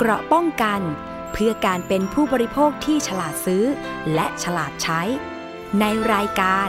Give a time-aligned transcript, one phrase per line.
[0.00, 0.80] เกราะป้องกัน
[1.32, 3.64] เพื่อการเป็นผู้บริโภคที่ฉลาดซื้อ
[4.14, 5.00] และฉลาดใช้
[5.80, 6.68] ในรายการ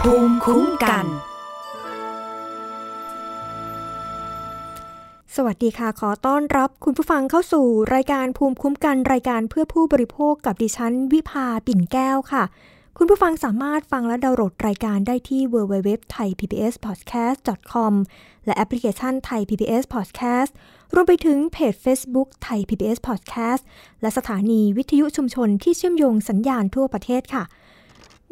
[0.00, 1.06] ภูมิคุ้มกัน
[5.36, 12.44] สวัสดีค่ะ ขอต้อนรับคุณผู้ฟังเข้าสู่รายการภูมิคุ้มกันรายการเพื่อผู้บริโภคกับดิฉัน วิภาปิ่นแก้วค่ะ
[12.98, 17.92] คุณผู้ฟังสามารถฟังและดาวน์โหลดรายการได้ที่ www.thaipbspodcast.com
[18.46, 20.50] และแอปพลิเคชัน Thai PBS Podcast
[20.94, 23.62] รวมไปถึงเพจ Facebook Thai PBS Podcast
[24.00, 27.44] และสถานีวิทยุชุมชนที่เชื่อมโยงสัญญาณทั่วประเทศค่ะ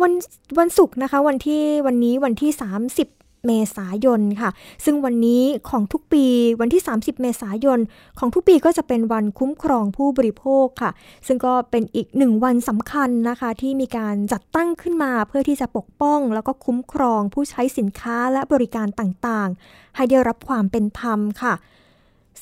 [0.03, 0.13] วัน
[0.59, 2.51] วันศุกร์นะคะ วันที่วันนี้วันที่
[2.91, 4.51] 30 เมษายนค่ะ
[4.85, 6.27] ซึ่งวันนี้ของทุกปี
[6.61, 7.81] วันที่ 30 เมษายน
[8.19, 10.91] ของทุกปีก็จะเป็นวันคุ้มครองผู้บริโภคค่ะ
[11.27, 21.55] ซึ่งก็เป็นอีกหนึ่งวันสำคัญนะคะที่มีการจัดตั้งขึ้นมาเพื่อที่จะปกป้อง แล้วก็คุ้มครองผู้ใช้สินค้าและบริการต่างๆ ให้ได้รับความเป็นธรรมค่ะ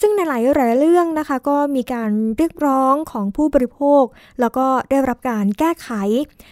[0.01, 4.05] ซึ่งในหลายหลายเรื่องนะคะก็มีการเรียกร้องของผู้บริโภค
[4.41, 5.89] แล้วก็ได้รับการแก้ไข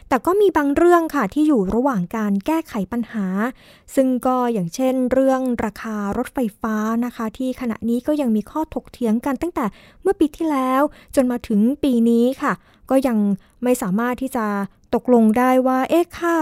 [0.08, 3.26] แต่ก็มีบางเรื่องค่ะที่อยู่ระหว่างการแก้ไขปัญหา
[3.94, 9.64] ซึ่งก็อย่างเช่น เรื่องราคารถไฟฟ้านะคะ ที่ขณะนี้ก็ยังมีข้อถกเถียงกันตั้งแต่
[10.02, 10.82] เมื่อปีที่แล้ว
[11.14, 12.52] จนมาถึงปีนี้ค่ะ
[12.90, 13.18] ก็ยัง
[13.64, 14.46] ไม่สามารถที่จะ
[14.94, 16.34] ตกลงได้ว่าเอ๊ะค่า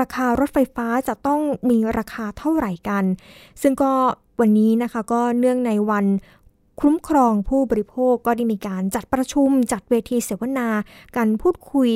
[0.00, 3.04] ราคารถไฟฟ้าจะต้องมีราคาเท่าไหร่กัน
[3.62, 3.92] ซึ่งก็
[4.40, 6.06] วันนี้นะคะก็เนื่องในวัน
[6.80, 10.68] คุ้มครองผู้บริโภคก็ได้มีการจัดประชุม จัดเวทีเสวนา
[11.16, 11.90] การพูดคุย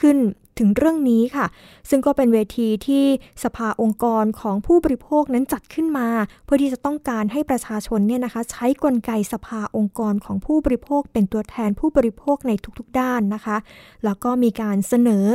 [0.00, 0.18] ขึ้น
[0.58, 1.46] ถึงเรื่องนี้ค่ะ
[1.88, 3.04] ซึ่งก็เป็นเวทีที่
[3.44, 6.08] สภาองค์กรของผู้บริโภคนั้นจัดขึ้นมา
[6.44, 13.56] เพื่อที่จะต้องการให้ประชาชนเนี่ยนะคะ ใช้กลไกสภาองค์กรของผู้บริโภค เป็นตัวแทนผู้บริโภคในทุกๆด้านนะคะ
[14.04, 15.26] แล้วก็มีการเสนอ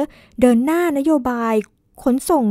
[0.41, 1.53] เดินหน้านโยบาย
[2.03, 2.45] ขนส่ง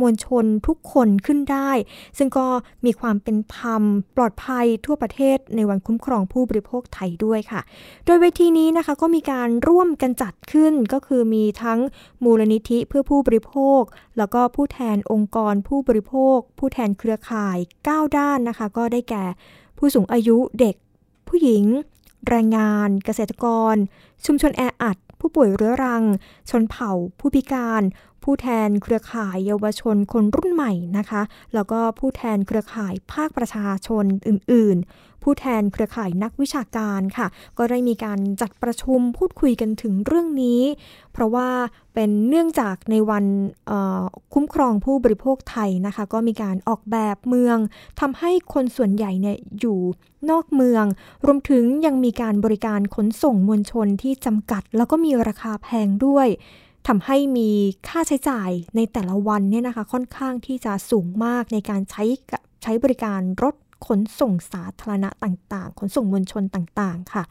[0.00, 1.70] มวลชนทุกคนขึ้นได้
[2.18, 2.48] ซึ่งก็
[2.84, 3.82] มีความเป็นธรรม
[4.16, 7.60] ปลอดภัยทั่วประเทศในวันคุ้มครองผู้บริโภคไทยด้วยค่ะ
[8.06, 11.78] โดยเวทีนี้นะคะก็มีการร่วมกันจัดขึ้นก็คือมีทั้ง
[12.24, 13.82] มูลนิธิเพื่อผู้บริโภค
[14.18, 17.58] แล้วก็ผู้แทนองค์กรผู้บริโภค ผู้แทนเครือข่าย
[17.88, 19.24] 9 ด้านนะคะ ก็ได้แก่
[19.78, 20.74] ผู้สูงอายุเด็ก
[21.28, 21.64] ผู้หญิง
[22.28, 23.74] แรงงาน เกษตรกร
[24.26, 26.04] ชุมชนแออัดผู้ป่วยเรื้อรัง
[26.50, 27.82] ชนเผ่า ผู้พิการ
[28.24, 31.22] ผู้แทนเครือข่ายเยาวชนคนรุ่นใหม่นะคะ
[31.54, 37.26] แล้วก็ผู้แทนเครือข่ายภาคประชาชนอื่น ๆ ผู้แทนเครือข่ายนักวิชาการค่ะ
[37.58, 40.62] ก็ได้มีการจัดประชุมพูดคุยกันถึงเรื่องนี้
[41.12, 41.48] เพราะว่า
[41.94, 43.24] เป็นเนื่องจากในวัน
[44.34, 47.56] คุ้มครองผู้บริโภคไทยนะคะ ก็มีการออกแบบเมือง
[48.00, 49.78] ทำให้คนส่วนใหญ่เนี่ยอยู่
[50.30, 50.84] นอกเมือง
[51.26, 56.28] รวมถึงยังมีการบริการขนส่งมวลชนที่จำกัด แล้วก็มีราคาแพงด้วย
[56.86, 57.50] ทำให้มี
[57.88, 62.04] ค่าใช้จ่ายในแต่ละวันเนี่ยนะคะค่อนข้างที่จะสูงมากในการใช้
[62.62, 63.54] ใช้บริการรถ
[63.86, 67.24] ขนส่งสาธารณะต่างๆ ขนส่งมวลชนต่างๆ ค่ะ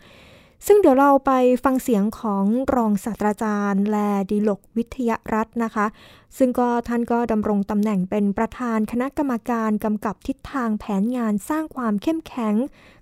[0.68, 1.31] ซึ่งเดี๋ยวเราไป
[1.63, 3.97] ฟังเสียงของรองศาสตราจารย์ แล
[4.31, 5.86] ดิลกวิทยรัตน์นะคะ
[6.38, 12.56] ซึ่งก็ท่านก็ดำรงตำแหน่งเป็นประธานคณะกรรมการกำกับทิศทางแผนงานสร้างความเข้มแข็ง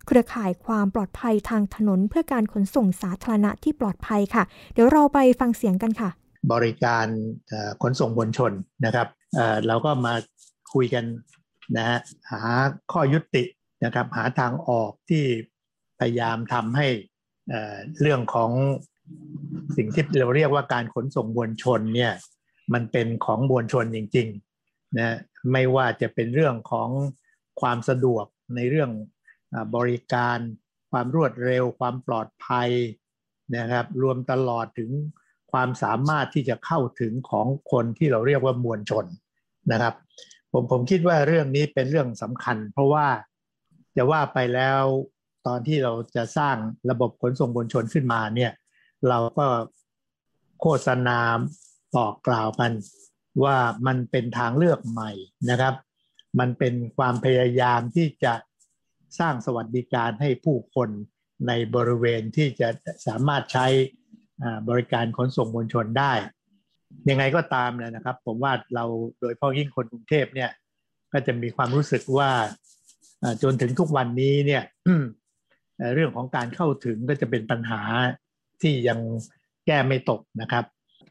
[0.06, 6.21] เครือข่ายความปลอดภัยทางถนนเพื่อการขนส่งสาธารณะที่ปลอดภัยค่ะ เดี๋ยวเราไปฟังเสียงกันค่ะ
[6.52, 7.06] บริการ
[7.82, 8.52] ขนส่งมวลชน
[8.86, 9.08] นะครับ
[9.68, 10.14] เราก็มา
[10.74, 11.06] คุยกัน
[11.78, 12.00] นะฮะ
[12.32, 12.42] หา
[12.92, 13.44] ข้อยุติ
[13.84, 15.24] นะครับหาทางออกที่
[16.00, 16.88] พยายามทำให้
[18.02, 18.52] เรื่องของ
[19.78, 22.14] สิ่งที่เราเรียกว่าการขนส่งมวลชนเนี่ย
[22.74, 25.18] มันเป็นของมวลชนจริงๆนะ
[25.52, 26.90] ไม่ว่าจะเป็นเรื่องของ
[27.62, 28.26] ความสะดวก
[28.56, 28.92] ในเรื่อง
[29.76, 30.38] บริการ
[30.92, 32.70] ความรวดเร็ว ความปลอดภัย
[33.58, 34.92] นะครับ รวมตลอดถึง
[35.52, 39.06] ความสามารถที่จะเข้าถึงของคนที่เราเรียกว่ามวลชน
[39.72, 39.94] นะครับ
[40.52, 43.08] ผมผมคิดว่าเรื่องนี้เป็นเรื่องสำคัญ เพราะว่า
[43.98, 44.82] จะว่าไปแล้ว
[45.48, 46.56] ตอนที่เราจะสร้าง
[46.90, 48.52] ระบบขนส่งมวลชนขึ้นมาเนี่ย
[49.10, 49.46] เราก็
[50.62, 51.20] โฆษณา
[51.96, 52.72] บอกกล่าวกัน
[53.44, 53.58] ว่า
[53.88, 55.12] มันเป็นทางเลือกใหม่
[55.50, 55.74] นะครับ
[56.40, 58.34] มันเป็นความพยายามที่จะ
[59.20, 60.90] สร้างสวัสดิการให้ผู้คน
[61.48, 62.70] ในบริเวณที่จะ
[63.08, 63.68] สามารถใช้
[64.70, 66.14] บริการขนส่งมวลชนได้
[67.10, 68.86] ยังไงก็ตามเลยนะครับ ผมว่าเรา
[69.20, 70.52] โดยเฉพาะยิ่งคนกรุงเทพเนี่ย
[71.14, 72.30] ก็จะมีความรู้สึกว่า
[73.44, 74.64] จนถึงทุกวันนี้เนี่ย
[75.94, 77.82] เรื่องของการเข้าถึงก็จะเป็นปัญหา
[78.62, 79.00] ที่ยัง
[79.66, 80.66] แก้ไม่ตกนะครับ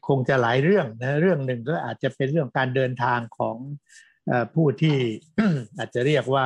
[0.07, 3.57] คงจะหลายเรื่องนะเรื่องหนึ่งก็อาจจะเป็นเรื่องการเดินทางของ
[4.55, 4.97] ผู้ที่
[5.77, 6.45] อาจจะเรียกว่า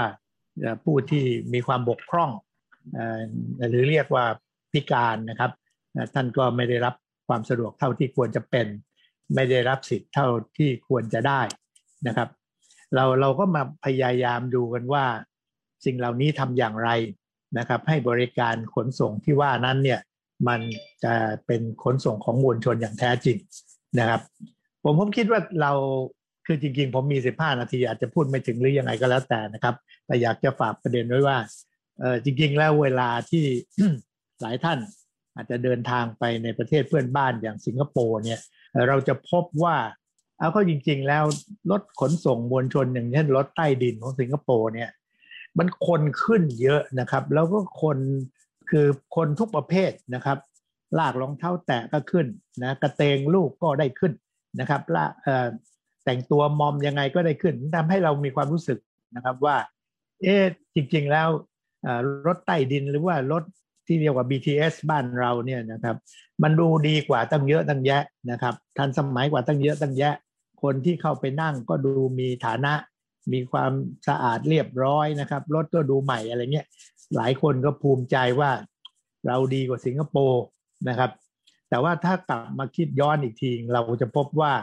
[0.83, 1.23] ผู้ที่
[1.53, 2.31] มีความบกพร่อง
[3.69, 4.25] หรือเรียกว่า
[4.71, 5.51] พิการนะครับ
[6.13, 6.95] ท่านก็ไม่ได้รับ
[7.27, 8.67] ความสะดวกเท่าที่ควรจะเป็น
[9.35, 10.27] ไม่ได้รับสิทธิ์เท่า
[10.57, 11.41] ที่ควรจะได้
[12.07, 12.29] นะครับ
[12.95, 15.05] เราเราก็มาพยายามดูกันว่า
[15.85, 16.89] สิ่งเหล่านี้ทำอย่างไร
[17.57, 19.99] นะครับ ให้บริการขนส่งที่ว่านั้นเนี่ย
[20.47, 20.61] มัน
[21.03, 21.13] จะ
[21.45, 23.37] เป็นขนส่งของมวลชนอย่างแท้จริง
[23.99, 24.21] นะครับ
[24.83, 25.71] ผมผมคิดว่าเรา
[26.45, 29.75] คือจริงๆ ผมมี 15 นาทีอาจจะพูดไม่ถึงหรือยังไงก็แล้วแต่นะครับ
[30.05, 31.37] แต่อยากจะฝากประเด็นไว้ว่า
[31.99, 33.43] เออจริงๆ แล้วเวลาที่
[34.41, 34.79] หลายท่าน
[35.35, 38.39] อาจจะเดินทางไปในประเทศเพื่อนบ้านอย่างสิงคโปร์เนี่ย
[38.87, 39.75] เราจะพบว่า
[40.37, 41.23] เอาก็จริงๆแล้ว
[41.71, 44.89] รถขนส่งมวลชนอย่างเช่นรถใต้ดินของสิงคโปร์เนี่ย
[45.57, 47.97] มันคนขึ้นเยอะนะครับ แล้วก็คน
[48.69, 50.37] คือคนทุกประเภทนะครับ
[50.97, 52.25] ลากรองเท้าแตะก็ขึ้น
[52.63, 54.13] นะกระเตงลูกก็ได้ขึ้น
[54.59, 55.05] นะครับละ
[56.05, 58.79] แต่งตัวมอมยังไงก็ได้ขึ้นทำให้เรามีความรู้สึก
[59.15, 59.57] นะครับว่า
[60.21, 60.35] เอ๊
[60.75, 61.27] จริง ๆ แล้ว
[62.27, 63.43] รถใต้ดินหรือว่ารถ
[63.87, 65.95] ที่เรียกว่า BTS บ้านเราเนี่ยนะครับ
[66.43, 70.13] มันดูดีกว่าตั้งเยอะตั้งแยะนะครับทันสมัยกว่าตั้งเยอะตั้งแยะ
[70.63, 72.73] คนที่เข้าไปนั่งก็ดูมีฐานะ
[73.33, 73.71] มีความ
[74.07, 76.67] สะอาดเรียบร้อยนะครับรถก็ดูใหม่อะไรเงี้ย
[77.15, 78.51] หลายคนก็ภูมิใจว่า
[79.27, 80.43] เราดีกว่าสิงคโปร์
[80.89, 81.11] นะครับ
[81.69, 84.53] แต่ว่าถ้ากลับมาคิดย้อนอีกทีเราจะพบว่า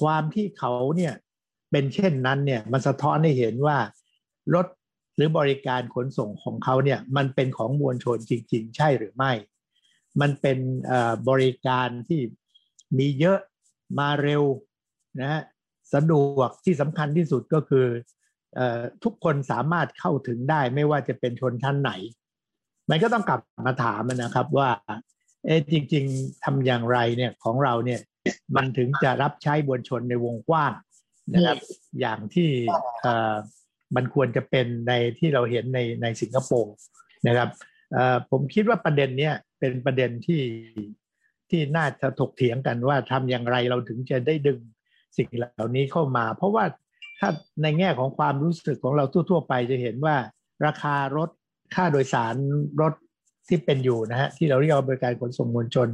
[0.00, 1.14] ความที่เขาเนี่ย
[1.70, 3.78] เป็นเช่นนั้นเนี่ยมันสะท้อนให้เห็นว่า
[4.54, 4.66] รถ
[5.16, 9.32] หรือบริการขนส่งของเขาเนี่ยมันเป็นของมวลชนจริง ๆ ใช่หรือไม่
[10.20, 10.58] มันเป็น
[11.28, 12.20] บริการที่
[12.98, 13.38] มีเยอะ
[13.98, 14.44] มาเร็ว
[15.20, 15.42] นะฮะ
[15.94, 17.86] สะดวกที่สำคัญที่สุดก็คือ
[19.04, 21.92] ทุกคนสามารถเข้าถึงได้ไม่ว่าจะเป็นชนชั้นไหน
[22.90, 24.70] มันก็ต้องกลับมาถามนะครับว่า
[25.44, 28.00] เอจริง ๆทำอย่างไรเนี่ยของเราเนี่ย
[28.56, 30.72] มันถึงจะรับใช้มวลชนในวงกว้าง
[31.34, 31.58] นะครับ
[32.00, 32.50] อย่างที่
[33.94, 36.74] มันควรจะเป็นในที่เราเห็นในในสิงคโปร์
[37.26, 37.48] นะครับ
[38.30, 40.42] ผมคิดว่าประเด็นนี้เป็นประเด็นที่
[41.50, 44.58] ที่น่าจะถกเถียงกันว่าทำอย่างไรเราถึงจะได้ดึง
[45.16, 46.64] สิ่งเหล่านี้เข้ามา เพราะว่า
[47.20, 47.30] ถ้า
[47.62, 50.16] ในแง่ของความรู้สึกของเราทั่ว ๆ ไปจะเห็นว่า
[50.66, 51.30] ราคารถ
[51.74, 52.34] ค่าโดยสาร
[52.80, 52.92] รถ
[53.48, 55.88] ที่เป็นอยู่นะฮะที่เราเรียกว่าบริการขนส่งมวลชน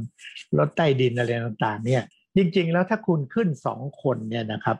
[0.59, 2.03] รถใต้ดินอะไรต่างๆ เนี่ย
[2.35, 4.77] จริง ๆ แล้วถ้าคุณขึ้นสองคนเนี่ยนะครับ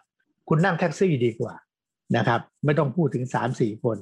[0.50, 1.54] คุณนั่งแท็กซี่ดีกว่า
[2.18, 3.98] นะครับ ไม่ต้องพูดถึงสามสี่คน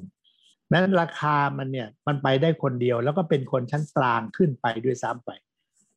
[0.72, 5.30] นั้นราคามันเนี่ยมันไปได้คนเดียว แล้วก็เป็นคนชั้นกลางขึ้นไปด้วยซ้ำไป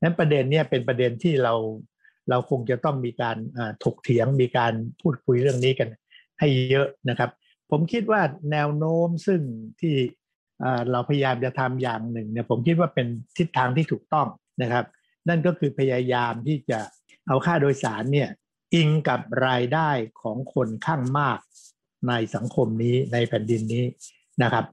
[0.03, 1.55] นั้นประเด็นเนี่ยเป็นประเด็นที่เรา
[2.31, 3.37] เราคงจะต้องมีการ
[3.85, 5.89] ถกเถียงมีการพูดคุยเรื่องนี้กัน
[6.39, 7.31] ให้เยอะนะครับ
[7.71, 8.23] ผมคิดว่า
[8.53, 9.41] แนวโน้มซึ่ง
[9.81, 9.95] ที่
[10.91, 13.07] เราพยายามจะทำอย่างหนึ่งเนี่ยผมคิดว่าเป็น
[13.37, 14.27] ทิศทางที่ถูกต้อง
[14.63, 14.85] นะครับ
[15.29, 16.79] นั่นก็คือพยายามที่จะ
[17.27, 18.29] เอาค่าโดยสารเนี่ย
[18.75, 19.91] อิงกับรายได้
[20.21, 21.39] ของคนข้างมาก
[22.09, 23.85] ในสังคมนี้ในแผ่นดินนี้
[24.43, 24.65] นะครับ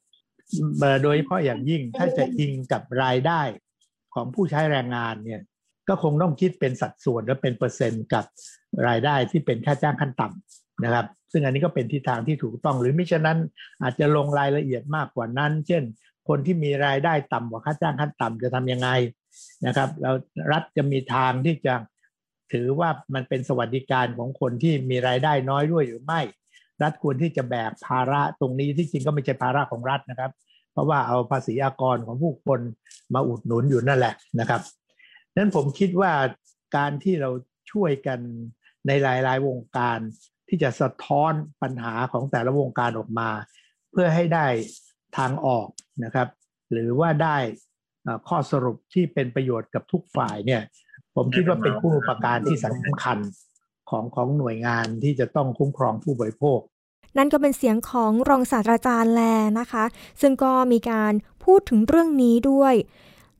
[1.04, 3.42] โดยเฉพาะอย่างยิ่งถ้าจะอิงกับรายได้
[4.14, 5.42] ของผู้ใช้แรงงานเนี่ย
[5.88, 8.26] ก็คงต้องคิดเป็นสัดส่วนและเป็นเปอร์เซ็นต์กับ
[8.88, 13.40] รายได้ที่เป็นค่าจ้างขั้นต่ำนะครับ ซึ่งอันนี้ก็เป็นทิศทางที่ถูกต้องหรือมิฉะนั้น
[13.82, 15.84] อาจจะลงรายละเอียดมากกว่านั้น เช่น
[16.28, 18.90] คนที่มีรายได้ต่ำกว่าค่าจ้างขั้นต่ำจะทํำยังไง
[19.66, 20.16] นะครับแล้ว
[20.52, 21.74] รัฐจะมีทางที่จะ
[22.54, 26.22] ถือว่ามันเป็นสวัสดิการของคนที่มีรายได้น้อยด้วยหรือไม่
[26.84, 30.32] รัฐควรที่จะแบกภาระตรงนี้ที่จริงก็ไม่ใช่ภาระของรัฐนะครับ
[30.72, 32.60] เพราะว่าเอาภาษีอากรของผู้คน
[33.14, 34.62] มาอุดหนุนอยู่นั่นแหละนะครับ
[35.36, 36.12] นั้นผมคิดว่า
[36.78, 37.30] การที่เรา
[37.72, 38.20] ช่วยกัน
[38.88, 40.00] ในหลาย ๆ วงการ
[40.48, 43.30] ที่จะสะท้อนปัญหาของแต่ละวงการออกมา
[43.92, 44.48] เพื่อให้ได้
[45.18, 45.68] ทางออก
[46.04, 46.28] นะครับ
[46.72, 47.38] หรือว่าได้
[48.28, 50.62] ข้อสรุปที่เป็นประโยชน์กับทุกฝ่ายเนี่ย
[51.16, 53.18] ผมคิดว่าเป็นผู้ประการที่สำคัญ
[53.90, 56.60] ของของหน่วยงานที่จะต้องคุ้มครองผู้บริโภค
[57.18, 59.22] นั่นก็เป็นเสียงของรองศาสตราจารย์แล
[59.60, 59.84] นะคะ
[60.22, 61.14] ซึ่งก็มีการ
[61.44, 62.74] พูดถึงเรื่องนี้ด้วย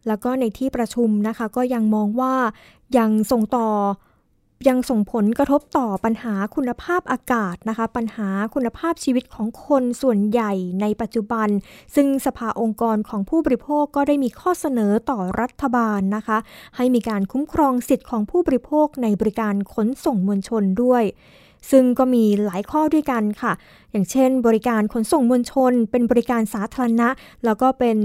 [0.08, 2.36] แล้วก็ในที่ประชุมนะคะ ก็ยังมองว่า
[2.98, 3.70] ยังส่งต่อ
[4.70, 11.50] ยังส่งผลกระทบต่อปัญหาคุณภาพอากาศนะคะ ปัญหาคุณภาพชีวิตของคนส่วนใหญ่ในปัจจุบัน
[11.96, 16.38] ซึ่งสภาองค์กรของผู้บริโภคก็ได้มีข้อเสนอต่อรัฐบาลนะคะ
[16.78, 21.04] ให้มีการคุ้มครองสิทธิ์ของผู้บริโภคในบริการขนส่งมวลชนด้วย
[21.72, 23.54] ซึ่งก็มีหลายข้อด้วยกันค่ะ
[23.92, 27.10] อย่างเช่น บริการขนส่งมวลชน เป็นบริการสาธารณะ
[27.46, 27.98] แล้วก็เป็น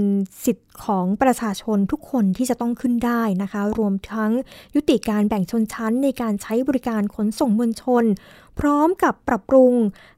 [0.45, 4.31] สิทธิ์ของประชาชนทุกคนที่จะต้องขึ้นได้นะคะ รวมทั้ง
[4.75, 8.03] ยุติการแบ่งชนชั้นในการใช้บริการขนส่งมวลชน
[8.59, 9.73] พร้อมกับปรับปรุง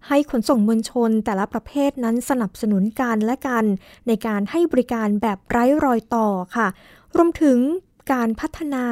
[0.07, 3.65] ให้ขนส่งมวลชน แต่ละประเภทนั้นสนับสนุนกันและกัน
[4.07, 6.67] ในการให้บริการแบบไร้รอยต่อค่ะ
[7.15, 7.57] รวมถึง
[8.13, 8.85] การพัฒนา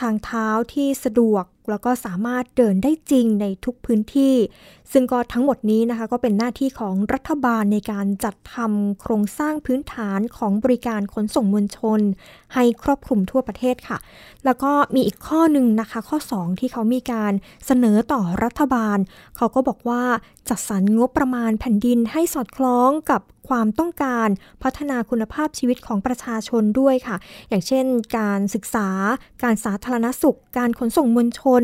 [0.00, 4.34] ทางเท้าที่สะดวก แล้วก็สามารถเดินได้จริงในทุกพื้นที่
[4.92, 12.00] ซึ่งก็ทั้งหมดนี้นะคะก็เป็นหน้าที่ของรัฐบาลในการจัดทำโครงสร้างพื้นฐานของบริการขนส่งมวลชน
[12.54, 13.98] ให้ครอบคลุมทั่วประเทศค่ะ
[14.44, 17.32] แล้วก็มีอีกข้อหนึ่งนะคะ ข้อ 2 ที่เขามีการ
[17.66, 18.98] เสนอต่อรัฐบาล
[19.36, 20.02] เขาก็บอกว่า
[20.48, 24.28] จัดสรรงบประมาณแผ่นดินให้สอดคล้องกับความต้องการ
[24.62, 27.16] พัฒนาคุณภาพชีวิตของประชาชนด้วยค่ะ
[27.48, 27.84] อย่างเช่น
[28.18, 28.88] การศึกษา
[29.42, 31.62] การสาธารณสุข การขนส่งมวลชน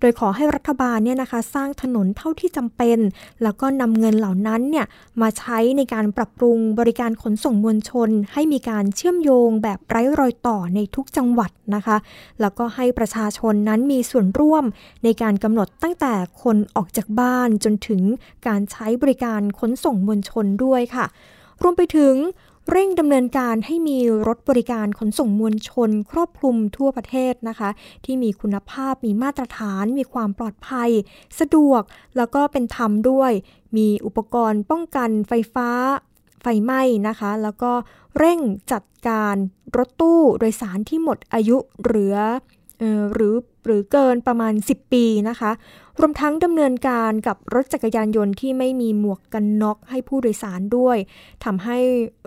[0.00, 2.98] โดยขอให้รัฐบาลเนี่ยนะคะสร้างถนนเท่าที่จำเป็น
[3.42, 4.86] แล้วก็นำเงินเหล่านั้นเนี่ย
[5.22, 11.96] มาใช้ในการปรับปรุงบริการขนส่งมวลชน ให้มีการเชื่อมโยงแบบไร้รอยต่อในทุกจังหวัดนะคะ
[12.40, 14.64] แล้วก็ให้ประชาชนนั้นมีส่วนร่วม
[15.04, 18.02] ในการกำหนดตั้งแต่คนออกจากบ้านจนถึง
[18.46, 21.06] การใช้บริการขนส่งมวลชนด้วยค่ะ
[21.62, 22.14] รวมไปถึง
[22.70, 27.70] เร่งดำเนินการให้มีรถบริการขนส่งมวลชน ครอบคลุมทั่วประเทศนะคะ
[28.04, 30.90] ที่มีคุณภาพมีมาตรฐาน มีความปลอดภัย
[31.40, 31.82] สะดวก
[32.16, 33.32] แล้วก็เป็นธรรมด้วย
[33.76, 35.70] มีอุปกรณ์ป้องกันไฟฟ้า
[36.42, 37.72] ไฟไหม้นะคะ แล้วก็
[38.18, 38.40] เร่ง
[38.72, 39.36] จัดการ
[39.76, 42.16] รถตู้โดยสารที่หมดอายุเหลือ
[43.12, 43.34] หรือ
[43.66, 45.50] หรือเกินประมาณ 10 ปีนะคะ
[46.00, 50.98] รวมทั้งดำเนินการกับรถจักรยานยนต์ที่ไม่มีหมวกกันน็อกให้ผู้โดยสารด้วย
[51.44, 51.78] ทำให้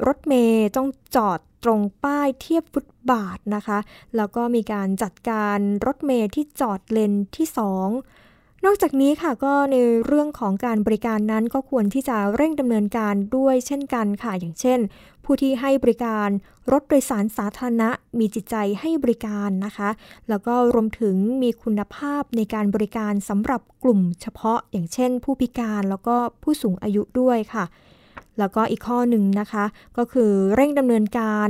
[0.08, 3.80] รถเมย์ต้องจอดตรงป้ายเทียบฟุตบาทนะคะ
[4.16, 8.29] แล้วก็มีการจัดการรถเมย์ที่จอดเลนที่ 2
[8.66, 9.76] นอกจากนี้ค่ะก็ใน
[10.06, 14.80] เรื่องของการบริการนั้นก็ควรที่จะเร่งดำเนินการด้วยเช่นกันค่ะ อย่างเช่น
[15.26, 16.30] ผู้ที่ให้บริการ
[16.72, 17.90] รถโดยสารสาธารณะ
[18.20, 19.90] มีจิตใจให้บริการนะคะ
[20.30, 27.66] แล้วก็รวมถึงมีคุณภาพในการบริการสำหรับกลุ่มเฉพาะ อย่างเช่น ผู้พิการแล้วก็ผู้สูงอายุด้วยค่ะ
[28.40, 29.66] แล้วก็อีกข้อหนึ่งนะคะ
[29.98, 31.50] ก็คือเร่งดำเนินการ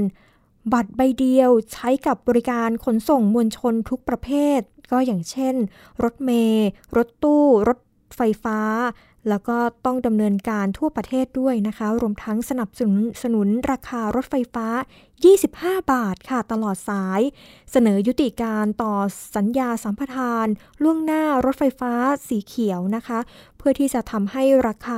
[0.74, 4.60] บัตรใบเดียวใช้กับบริการขนส่งมวลชนทุกประเภท
[4.92, 5.56] ก็อย่างเช่น
[6.04, 7.80] รถเมล์รถตู้ รถ
[8.16, 8.60] ไฟฟ้า
[9.30, 14.68] แล้วก็ต้องดำเนินการทั่วประเทศด้วยนะคะ รวมทั้งสนับสนุนสนุนราคารถไฟฟ้า
[15.30, 17.22] 25 บาทค่ะตลอดสาย
[17.72, 18.94] เสนอยุติการต่อ
[19.36, 20.48] สัญญาสัมปทาน
[20.84, 21.94] ล่วงหน้ารถไฟฟ้า
[22.28, 23.20] สีเขียวนะคะ
[23.58, 24.98] เพื่อที่จะทำให้ราคา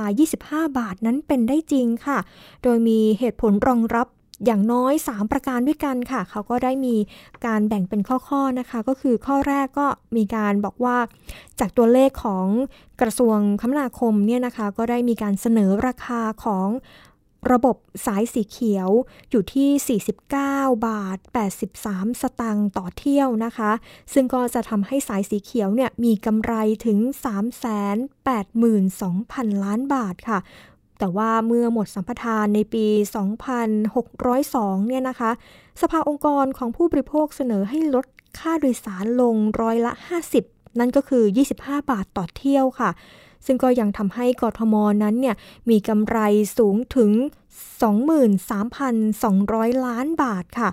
[0.68, 2.18] 25 บาทนั้นเป็นได้จริงค่ะ
[2.62, 4.06] โดยมีเหตุผลรองรับ
[4.46, 6.96] อย่างน้อย 3 ประการด้วยกันค่ะ เขาก็ได้มี
[7.46, 10.96] การแบ่งเป็นข้อๆนะคะ ก็คือข้อแรกก็มีการบอกว่า
[11.60, 12.46] จากตัวเลขของ
[13.00, 16.68] กระทรวงคมนาคมเนี่ยนะคะ ก็ได้มีการเสนอราคาของ
[17.52, 18.88] ระบบสายสีเขียว
[19.30, 21.18] อยู่ที่ 49 บาท
[21.68, 23.72] 83 สตางค์ต่อเที่ยวนะคะ
[24.12, 26.54] ซึ่งก็จะทำให้สายสีเขียวเนี่ยมีกำไร
[26.86, 26.98] ถึง
[28.52, 30.38] 382,000 ล้านบาทค่ะ
[31.02, 32.86] แต่ว่าเมื่อหมดสัมปทานในปี
[34.08, 35.30] 2602 เนี่ยนะคะ
[35.80, 38.06] สภาองค์กรของผู้บริโภคเสนอให้ลด
[38.38, 39.92] ค่าโดยสารลงร้อยละ
[40.36, 41.24] 50 นั่นก็คือ
[41.58, 42.90] 25 บาทต่อเที่ยวค่ะ
[43.46, 45.36] ซึ่งก็ยังทำให้กทมนั้นเนี่ย
[45.70, 46.18] มีกำไร
[46.58, 47.10] สูงถึง
[48.68, 50.68] 23,200 ล้านบาทค่ะ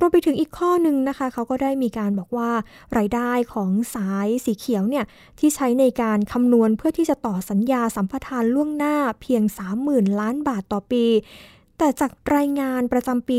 [0.00, 2.50] รวมไปถึงอีกข้อหนึ่งนะคะ เขาก็ได้มีการบอกว่า
[2.98, 5.04] รายได้ของสายสีเขียวเนี่ย
[5.38, 9.42] ที่ใช้ในการคำนวณเพื่อที่จะต่อสัญญาสัมปทานล่วงหน้าเพียง
[9.82, 11.04] 30,000 ล้านบาทต่อปี
[11.78, 13.38] แต่จากรายงานประจำปี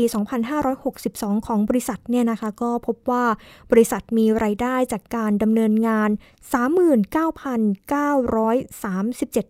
[0.78, 3.24] 2562 ของบริษัทเนี่ยนะคะ ก็พบว่า
[3.70, 6.10] บริษัทมีรายได้จากการดำเนินงาน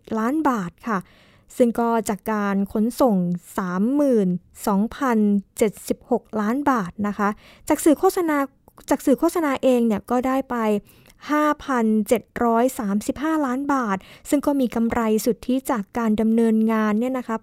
[0.01, 0.99] 39,937 ล้านบาทค่ะ
[1.57, 3.17] ซึ่งก็จากการขนส่ง
[5.19, 7.29] 32,076 ล้านบาทนะคะ
[7.69, 8.37] จากสื่อโฆษณา
[8.91, 10.57] จากสื่อโฆษณาเองเนี่ยก็ได้ไป
[12.19, 13.97] 5,735 ล้านบาท
[14.29, 17.37] ซึ่งก็มีกำไรสุทธิจากการดำเนินงานเนี่ยนะคะ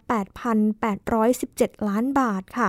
[1.12, 2.68] 8,817 ล้านบาทค่ะ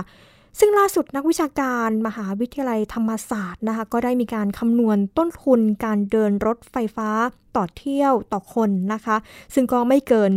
[0.59, 7.09] ซึ่งล่าสุดนักวิชาการมหาวิทยาลัยธรรมศาสตร์นะคะก็ได้มีการคำนวณต้นทุนการเดินรถไฟฟ้า
[7.55, 9.15] ต่อเที่ยวต่อคนนะคะ
[9.53, 10.31] ซึ่งก็ไม่เกิน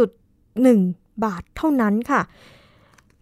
[0.00, 2.22] 1.1 บาทเท่านั้นค่ะ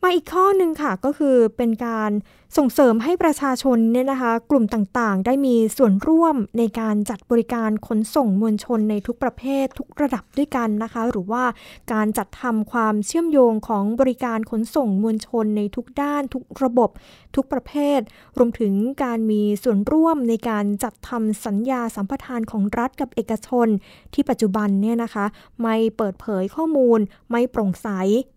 [0.03, 2.11] มาอีกข้อหนึ่งค่ะก็คือเป็นการ
[2.59, 11.45] ส่งเสริมให้ประชาชนเนี่ยนะคะกลุ่มต่างๆ ได้มีส่วนร่วมในการจัดบริการขนส่งมวลชนในทุกประเภททุกระดับด้วยกันนะคะ หรือว่า
[11.93, 16.91] การจัดทำความเชื่อมโยงของบริการขนส่งมวลชนในทุกด้าน ทุกระบบ
[17.37, 18.01] ทุกประเภท
[18.39, 18.73] รวมถึง
[19.05, 23.69] การมีส่วนร่วมในการจัดทำสัญญาสัมปทานของรัฐกับเอกชน
[24.15, 25.27] ที่ปัจจุบันเนี่ยนะคะ
[25.63, 26.99] ไม่เปิดเผยข้อมูล
[27.31, 27.89] ไม่โปร่งใส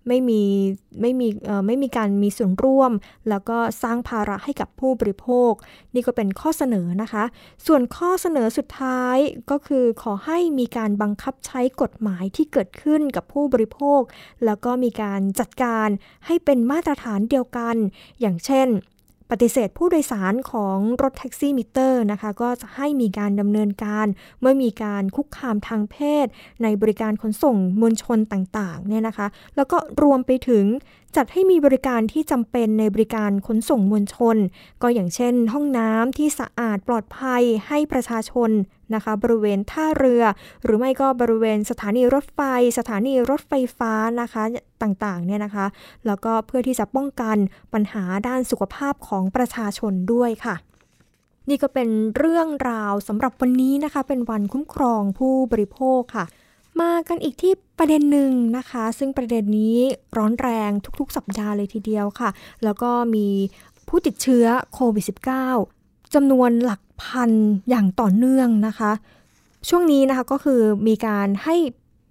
[0.08, 0.42] ไม่มี
[1.02, 1.28] ไม่มี
[1.68, 2.92] ไม่มีการมีส่วนร่วม
[3.30, 5.52] แล้วก็สร้างภาระให้กับผู้บริโภค
[5.94, 7.24] นี่ก็เป็นข้อเสนอนะคะ
[7.68, 9.18] ส่วนข้อเสนอสุดท้าย
[9.52, 14.02] ก็คือขอให้มีการบังคับใช้กฎหมายที่เกิดขึ้นกับผู้บริโภค
[14.46, 15.88] แล้วก็มีการจัดการ
[16.26, 17.76] ให้เป็นมาตรฐานเดียวกัน
[18.22, 18.70] อย่างเช่น
[19.32, 24.08] ปฏิเสธผู้โดยสารของรถแท็กซี่มิเตอร์นะคะก็จะให้มีการดำเนินการ
[24.42, 26.28] เมื่อมีการคุกคามทางเพศ
[26.64, 30.66] ในบริการขนส่งมวลชนต่างๆเนี่ยนะคะ แล้วก็รวมไปถึง
[31.16, 34.38] จัดให้มีบริการที่จำเป็นในบริการขนส่งมวลชน
[34.82, 38.50] ก็อย่างเช่น ห้องน้ำที่สะอาดปลอดภัยให้ประชาชน
[38.94, 40.24] นะคะ บริเวณท่าเรือ
[40.64, 42.42] หรือไม่ก็บริเวณสถานีรถไฟ
[42.78, 44.44] สถานีรถไฟฟ้านะคะ
[44.82, 45.66] ต่างๆเนี่ยนะคะ
[46.08, 47.38] แล้วก็เพื่อที่จะป้องกัน
[47.74, 50.56] ปัญหาด้านสุขภาพของประชาชนด้วยค่ะ
[51.50, 56.26] นี่ก็เป็นเรื่องราวสำหรับวันนี้นะคะ เป็นวันคุ้มครองผู้บริโภคค่ะ
[56.82, 59.78] มากันอีกที่ประเด็นหนึ่งนะคะ ซึ่งประเด็นนี้
[60.18, 62.30] ร้อนแรงทุกๆ สัปดาห์เลยทีเดียวค่ะ
[62.64, 63.28] แล้วก็มี
[63.88, 65.06] ผู้ติดเชื้อโควิด
[65.58, 67.32] -19 จำนวนหลักพัน
[67.70, 68.92] อย่างต่อเนื่องนะคะ
[69.70, 71.56] ช่วงนี้นะคะก็คือมีการให้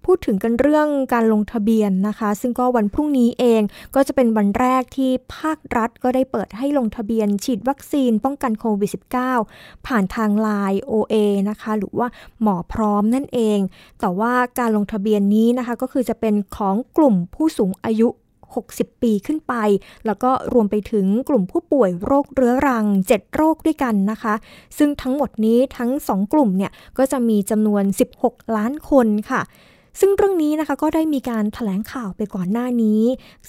[0.05, 3.61] พูดถึงกันเรื่องการลงทะเบียนนะคะ ซึ่งก็วันพรุ่งนี้เอง
[3.95, 8.91] ก็จะเป็นวันแรกที่ภาครัฐก็ได้เปิดให้ลงทะเบียน ฉีดวัคซีนป้องกันโควิด
[9.35, 11.15] -19 ผ่านทางไลน์ OA
[11.49, 12.07] นะคะ หรือว่า
[12.41, 13.59] หมอพร้อมนั่นเอง
[13.99, 18.09] แต่ว่าการลงทะเบียนนี้นะคะก็คือจะเป็นของกลุ่มผู้สูงอายุ
[18.55, 19.53] 60 ปีขึ้นไป
[20.05, 24.33] แล้วก็รวมไปถึงกลุ่มผู้ป่วยโรคเรื้อรัง 7 โรคด้วยกันนะคะ
[24.77, 27.83] ซึ่งทั้งหมดนี้ทั้ง 2 กลุ่มเนี่ย ก็จะมีจำนวน
[28.19, 29.43] 16 ล้านคนค่ะ
[29.99, 33.01] ซึ่งเรื่องนี้นะคะก็ได้มีการถแถลงข่าวไปก่อนหน้านี้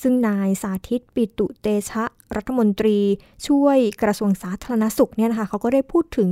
[0.03, 2.05] ซึ่งนายสาธิตปิตุเตชะ
[2.37, 2.99] รัฐมนตรี
[3.47, 6.31] ช่วยกระทรวงสาธารณสุขเนี่ยนะคะเขาก็ได้พูดถึง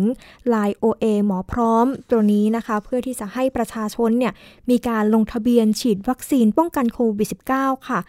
[0.54, 4.32] ลาย OA หมอพร้อมตัวนี้นะคะเพื่อที่จะให้ประชาชนเนี่ย
[4.70, 8.00] มีการลงทะเบียนฉีดวัคซีนป้องกันโควิด -19 ค่ะ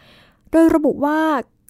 [0.52, 1.20] โดยระบุว่า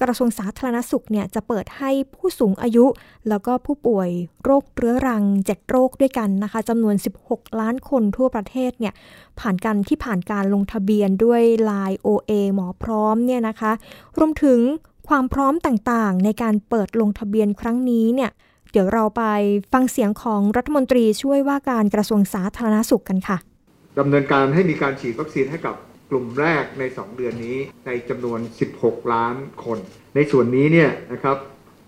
[0.02, 2.86] กระทรวงสาธารณสุขเนี่ยจะเปิดให้ผู้สูงอายุ
[3.30, 4.10] แล้วก็ผู้ป่วย
[4.44, 6.96] โรคเรื้อรัง 7 โรคด้วยกันนะคะจำนวน
[7.28, 8.94] 16 ล้านคนทั่วประเทศเนี่ย
[9.40, 13.72] ผ่านกันที่ผ่านการลงทะเบียนด้วย Line OA หมอพร้อมเนี่ยนะคะ
[14.18, 14.60] รวมถึง
[15.08, 18.32] ความพร้อมต่างๆ ในการเปิดลงทะเบียนครั้งนี้เนี่ย
[18.72, 19.24] เดี๋ยวเราไป
[19.74, 23.38] ฟังเสียงของรัฐมนตรีช่วยว่าการกระทรวงสาธารณสุขกันค่ะ
[24.00, 25.76] ดำเนินการให้มีการฉีดวัคซีนให้กับ
[26.10, 27.58] กลุ่มแรกใน 2 เดือนนี้
[27.88, 28.40] ในจำนวน
[28.76, 29.36] 16 ล้าน
[29.66, 29.80] คน
[30.16, 31.38] ในส่วนนี้เนี่ยนะครับ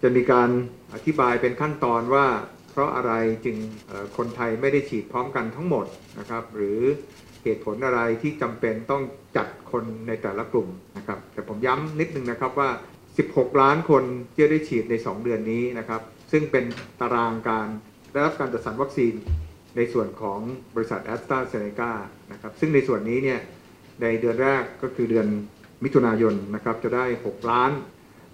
[0.02, 0.50] จะมีการ
[0.94, 2.28] อธิบายเป็นขั้นตอนว่า
[2.72, 3.14] เพราะอะไร
[3.46, 3.58] จึง
[4.18, 5.86] คนไทยไม่ได้ฉีดพร้อมกันทั้งหมด
[6.20, 6.80] นะครับ หรือ
[7.44, 9.04] เหตุผลอะไรที่จำเป็นต้อง
[9.38, 12.70] จัดคนในแต่ละกลุ่มนะครับ แต่ผมย้ำนิดนึงนะครับว่า
[13.16, 16.66] 16 ล้านคนที่ได้ฉีดใน 2 เดือนนี้นะครับ ซึ่งเป็น
[17.02, 17.68] ตารางการ
[18.12, 19.14] ได้รับการจัดสรรวัคซีน
[19.76, 20.40] ในส่วนของ
[20.76, 21.92] บริษัทแอสตราเซเนกา
[22.32, 23.40] นะครับ ซึ่งในส่วนนี้เนี่ย
[24.02, 25.28] ในเดือนแรกก็คือเดือน
[25.84, 27.72] มิถุนายนนะครับจะได้ 6 ล้าน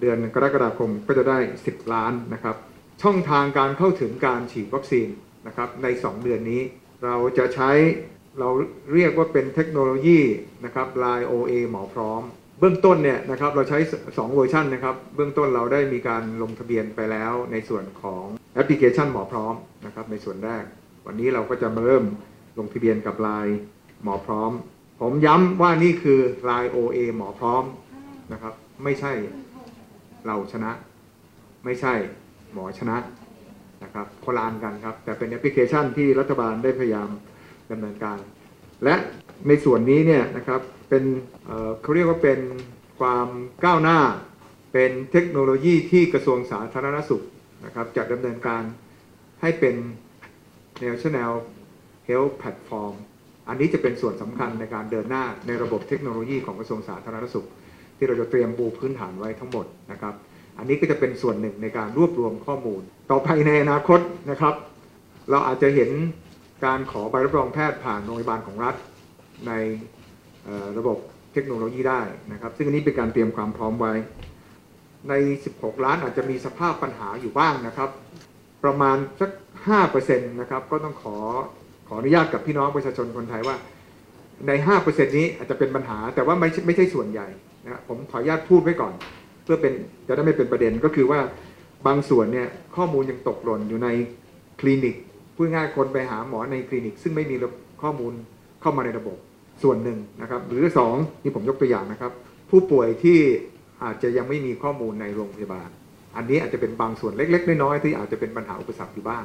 [0.02, 2.56] เดือนกรกฎาคมก็จะได้ 10 ล้านนะครับ
[3.04, 5.08] ช่องทางการเข้าถึงการฉีดวัคซีน
[5.48, 6.62] นะครับใน 2 เดือนนี้
[7.04, 7.72] เราจะใช้
[8.40, 8.50] เรา
[8.94, 10.20] เรียกว่าเป็นเทคโนโลยี
[10.66, 12.22] นะครับ Line OA หมอพร้อม
[12.60, 18.24] เบื้องต้นเนี่ยนะครับเราใช้ 2 เวอร์ชันนะครับ เบื้องต้นเราได้มีการลงทะเบียนไปแล้วในส่วนของ
[18.54, 19.54] แอปพลิเคชันหมอพร้อม
[19.86, 20.64] นะครับในส่วนแรก
[21.06, 22.06] วันนี้เราก็จะมาเริ่ม
[22.60, 23.54] ลงทะเบียนกับ Line
[24.04, 24.52] หมอพร้อม
[25.06, 27.64] ผมย้ำว่านี่คือลาย OA หมอพร้อม
[28.34, 29.14] นะครับ ไม่ใช่
[30.26, 30.72] เราชนะ
[31.66, 31.94] ไม่ใช่
[32.54, 32.98] หมอชนะ
[33.84, 37.10] นะครับคนละอันกันครับ แต่เป็นแอปพลิเคชันที่รัฐบาลได้พยายาม
[37.72, 38.18] ดำเนินการ
[38.84, 38.96] และ
[39.48, 41.04] ในส่วนนี้เนี่ยนะครับเป็น
[41.82, 42.40] เขาเรียกว่าเป็น
[43.00, 43.28] ความ
[43.64, 44.00] ก้าวหน้า
[44.74, 47.24] เป็นเทคโนโลยีที่กระทรวงสาธารณสุข
[47.66, 48.64] นะครับจะดำเนินการ
[49.42, 49.76] ให้เป็น
[50.84, 51.34] National
[52.08, 52.94] Health Platform
[53.48, 57.48] อันนี้จะเป็นส่วนสำคัญในการเดินหน้าในระบบเทคโนโลยีของกระทรวงสาธารณสุข
[57.98, 60.14] ที่เราจะเตรียมปูพื้นฐานไว้ทั้งหมดนะครับ
[60.58, 64.00] อันนี้ก็จะเป็นส่วนหนึ่งในการรวบรวมข้อมูล ต่อไปในอนาคต
[64.32, 64.56] นะครับ
[65.32, 65.90] เราอาจจะเห็น
[66.66, 68.76] การขอใบรับรองแพทย์ผ่านโรงพยาบาลของรัฐ
[69.48, 69.52] ใน
[70.78, 70.98] ระบบ
[71.34, 72.02] เทคโนโลยีได้
[72.32, 73.94] นะครับ ซึ่งอันนี้เป็นการเตรียมความพร้อมไว้
[75.10, 75.14] ใน
[75.50, 77.90] 16 ล้านอาจจะมีสภาพปัญหาอยู่บ้างนะครับ
[78.64, 79.32] ประมาณสัก
[79.70, 81.18] 5%นะครับก็ต้องขอ
[81.94, 83.56] ออนุญาตกับพี่น้องประชาชนคนไทยว่า
[84.48, 84.52] ใน
[84.84, 87.28] 5%นี้อาจจะเป็นปัญหา แต่ว่าไม่ไม่ใช่ส่วนใหญ่
[87.66, 88.94] นะผมขออนุญาตพูดไว้ก่อน
[89.44, 89.74] เพื่อเป็น
[90.08, 91.20] จะได้ไม่เป็นประเด็นก็คือว่า
[91.88, 93.88] บางส่วนเนี่ยข้อมูลยังตกหล่นอยู่ใน
[94.60, 94.96] คลินิก
[95.36, 97.36] พูดง่ายคนไปหาหมอในคลินิก ซึ่งไม่มี
[97.82, 98.14] ข้อมูล
[98.62, 99.18] เข้ามาในระบบ
[99.64, 102.12] ส่วนหนึ่งนะครับ หรือ 2 นี่ผมยกตัวอย่างนะครับ
[102.50, 103.20] ผู้ป่วยที่
[103.84, 105.70] อาจจะยังไม่มีข้อมูลในโรงพยาบาล
[106.16, 109.24] อันนี้อาจจะเป็นบางส่วนเล็ก ๆ น้อยๆที่อาจจะเป็นปัญหาอุปสรรคอยู่บ้าง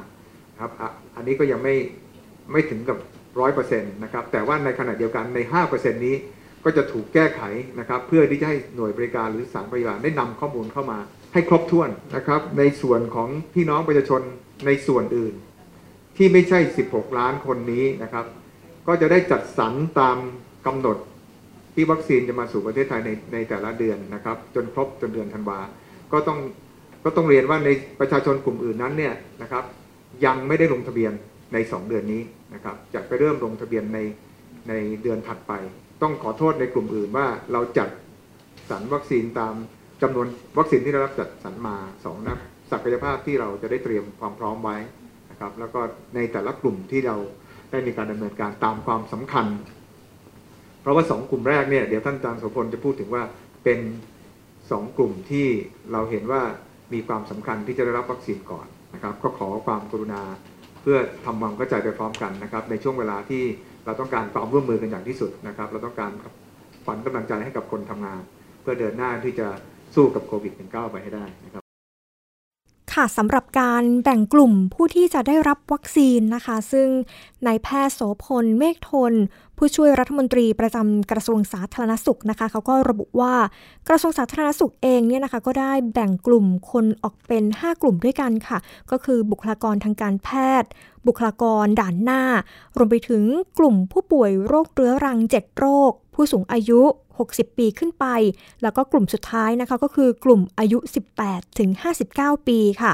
[0.61, 0.71] ครับ
[1.17, 1.75] อันนี้ก็ยังไม่
[2.53, 2.99] ไม่ถึงกับ
[3.41, 6.17] ร้อยเปอร์เซ็นต์นะครับแต่ว่าในขณะเดียวกันในห้าเปอร์เซ็นต์นี้
[6.65, 7.43] ก็จะถูกแก้ไข
[7.79, 10.99] นะครับเพื่อที่จะให้หน่วยบริการหรือสารพยาบาลได้นำข้อมูลเข้ามา
[11.33, 14.23] ให้ครบถ้วนนะครับในส่วนของพี่น้องประชาชน
[14.67, 15.35] ในส่วนอื่น
[16.17, 16.59] ที่ไม่ใช่
[16.91, 18.25] 16 ล้านคนนี้นะครับ
[18.87, 20.17] ก็จะได้จัดสรรตาม
[20.67, 20.97] กำหนด
[21.75, 25.59] ที่วัคซีนจะมาสู่ประเทศไทยในในแต่ละเดือนนะครับ จนครบจนเดือนธันวา
[26.13, 26.39] ก็ต้อง
[27.05, 29.65] ก็ต้องเรียนว่าในประชาชนกลุ่มอื่นนั้นเนี่ยนะครับ
[30.25, 31.13] ยังไม่ได้ลงทะเบียน
[31.53, 32.23] ใน 2 เดือนนี้
[32.55, 33.99] นะครับจะไปเริ่มลงทะเบียนใน
[34.69, 35.53] ในเดือนถัดไป
[36.03, 37.89] ต้องขอโทษในกลุ่มอื่นว่าเราจัด
[38.71, 39.55] สรรวัคซีนตาม
[40.03, 40.27] จำนวน
[40.59, 42.37] วัคซีนที่ได้รับจัดสรรมาสองนะ
[42.71, 44.77] ศักยภาพที่เราจะได้เตรียมความพร้อมไว้
[45.31, 45.81] นะครับแล้วก็
[46.15, 47.17] ในแต่ละกลุ่มที่เรา
[47.71, 49.47] ได้มีการดำเนินการตามความสำคัญ
[50.81, 53.23] เพราะว่าสองกลุ่มแรกเนี่ยเดี๋ยวท่านอาจารย์โสพลจะพูดถึงว่า
[53.65, 53.81] เป็น
[54.71, 55.47] สองกลุ่มที่
[55.93, 56.43] เราเห็นว่า
[56.93, 60.23] มีความสำคัญที่จะได้รับวัคซีนก่อนนะครับ ก็ขอความกรุณา
[60.91, 63.43] พื่อทำความเข้าใจไปพร้อมกันนะครับ ในช่วงเวลาที่
[63.85, 66.11] เราต้องการความร่วมมือกันอย่างที่สุดนะครับ เราต้องการ
[66.87, 68.21] ฝันกำลังใจให้กับคนทำงาน
[68.61, 69.49] เพื่อเดินหน้าที่จะ
[69.95, 71.63] สู้กับโควิด -19 ไปให้ได้นะครับ
[72.93, 76.89] ค่ะสำหรับการแบ่งกลุ่มผู้ที่จะได้รับวัคซีนนะคะ ซึ่ง
[77.47, 79.13] นายแพทย์โสพล เมฆทน
[79.61, 83.35] ผู้ช่วยรัฐมนตรีประจำกระทรวงสาธารณสุขนะคะเขาก็ระบุว่า
[83.89, 88.59] กระทรวงสาธารณสุขเองเนี่ยนะคะก็ได้แบ่งกลุ่มคนออกเป็น 5 กลุ่มด้วยกันค่ะ
[88.91, 90.29] ก็คือบุคลากรทางการแพ
[90.63, 90.71] ทย์
[91.07, 92.23] บุคลากรด่านหน้า
[92.77, 93.23] รวมไปถึง
[93.59, 96.81] กลุ่มผู้ป่วยโรคเรื้อรัง 7 โรค ผู้สูงอายุ
[97.21, 98.07] 60 ปีขึ้นไป
[98.63, 100.79] แล้วก็กลุ่มสุดท้ายนะคะก็คือกลุ่มอายุ
[101.19, 101.71] 18ถึง
[102.09, 102.93] 59 ปีค่ะ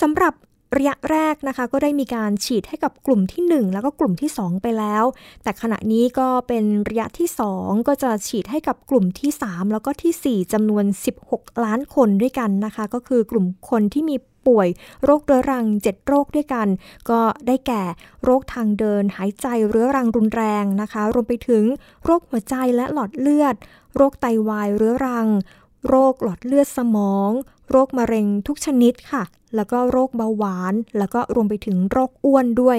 [0.00, 0.34] สำหรับ
[0.76, 5.04] ระยะแรกนะคะก็ได้มีการฉีดให้กับกลุ่มที่ 1 แล้วก็กลุ่มที่ 2 ไปแล้ว
[5.42, 10.84] แต่ขณะนี้ก็เป็นระยะที่ 2 ก็จะฉีดให้กับกลุ่มที่ 3 แล้วก็ที่ 4จำนวน
[11.24, 14.68] 16 ล้านคนด้วยกันนะคะ ก็คือกลุ่มคนที่มีป่วย
[15.04, 16.68] โรคเรื้อรัง 7 โรคด้วยกัน
[17.10, 17.82] ก็ได้แก่
[18.24, 21.64] โรคทางเดิน หายใจเรื้อรังรุนแรงนะคะ รวมไปถึง
[22.04, 23.54] โรคหัวใจและหลอดเลือด
[23.96, 25.28] โรคไตวายเรื้อรัง
[25.88, 27.30] โรคหลอดเลือดสมอง
[27.70, 29.22] โรคมะเร็งทุกชนิดค่ะ
[29.56, 32.78] แล้วก็โรคเบาหวาน แล้วก็รวมไปถึงโรคอ้วนด้วย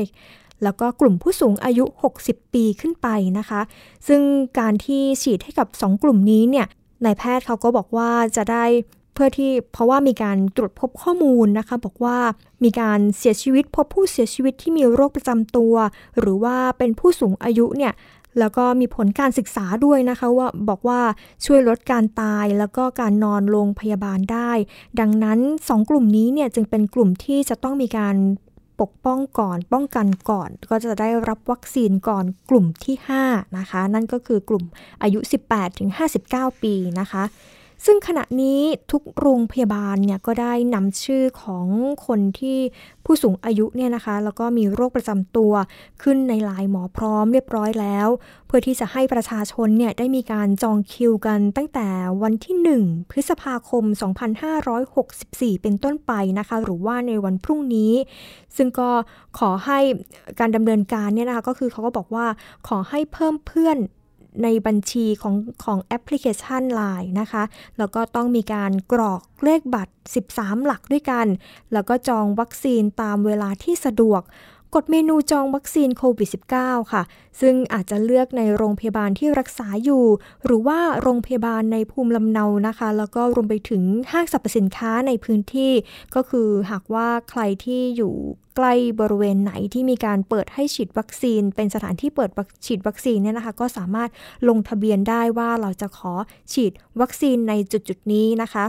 [0.64, 1.86] แล้วก็กลุ่มผู้สูงอายุ
[2.20, 3.62] 60 ปีขึ้นไปนะคะ
[4.08, 4.22] ซึ่ง
[4.60, 6.68] การที่ฉีดให้กับ 2 กลุ่มนี้เนี่ย
[7.06, 8.66] นายแพทย์เขาก็บอกว่าจะได้
[9.14, 12.18] เพื่อที่เพราะว่ามีการตรวจพบข้อมูลนะคะ บอกว่า
[12.64, 15.74] มีการเสียชีวิตพบผู้เสียชีวิตที่มีโรคประจำตัว
[16.20, 17.94] หรือว่าเป็นผู้สูงอายุเนี่ย
[18.40, 21.02] แล้วก็มีผลการศึกษาด้วยนะคะว่าบอกว่า
[21.46, 24.52] ช่วยลดการตายแล้วก็การนอนโรงพยาบาลได้
[25.00, 28.16] ดังนั้น 2 กลุ่มนี้เนี่ยจึงเป็นกลุ่มที่จะต้องมีการ
[28.82, 34.64] ปกป้องก่อน ป้องกันก่อน ก็จะได้รับวัคซีนก่อนกลุ่มที่ 5 นะคะ นั่นก็คือกลุ่ม
[35.02, 35.20] อายุ
[35.92, 37.24] 18-59 ปีนะคะ
[37.86, 38.62] ซึ่งขณะนี้
[38.92, 41.68] ทุกโรงพยาบาลเนี่ยก็ได้นำชื่อของ
[42.08, 42.58] คนที่
[43.06, 45.54] ผู้สูงอายุเนี่ยนะคะ แล้วก็มีโรคประจำตัว
[46.04, 48.08] ขึ้นในลายหมอพร้อมเรียบร้อยแล้ว
[48.48, 51.88] เพื่อที่จะให้ประชาชนเนี่ยได้มีการจองคิวกันตั้งแต่
[52.24, 53.84] วันที่ 1 พฤษภาคม
[54.74, 57.94] 2564 เป็นต้นไปนะคะ หรือว่าในวันพรุ่งนี้
[58.58, 58.90] ซึ่งก็
[59.40, 59.80] ขอให้
[60.40, 62.26] การดำเนินการเนี่ยนะคะก็คือเขาก็บอกว่า
[62.68, 63.78] ขอให้เพิ่มเพื่อน
[64.44, 67.44] ในบัญชีของของแอปพลิเคชัน Line นะคะ
[67.78, 69.94] แล้วก็ต้องมีการกรอกเลขบัตร
[70.30, 71.28] 13 หลักด้วยกัน
[71.74, 74.22] แล้วก็จองวัคซีนตามเวลาที่สะดวก
[74.76, 76.30] กดเมนูจองวัคซีนโควิด
[76.60, 77.04] -19 ค่ะ
[77.42, 80.06] ซึ่งอาจจะเลือกในโรงพยาบาลที่รักษาอยู่
[80.46, 85.72] หรือว่าโรงพยาบาลในภูมิลำเนานะคะ แล้วก็รวมไปถึงห้างสรรพสินค้าในพื้นที่
[86.16, 88.14] ก็คือหากว่าใครที่อยู่
[88.56, 92.32] ใกล้บริเวณไหนที่มีการเปิดให้ฉีดวัคซีน เป็นสถานที่เปิด
[92.66, 94.10] ฉีดวัคซีนเนี่ยนะคะ ก็สามารถ
[94.50, 96.14] ลงทะเบียนได้ว่าเราจะขอ
[96.54, 98.66] ฉีดวัคซีนในจุดจุดนี้นะคะ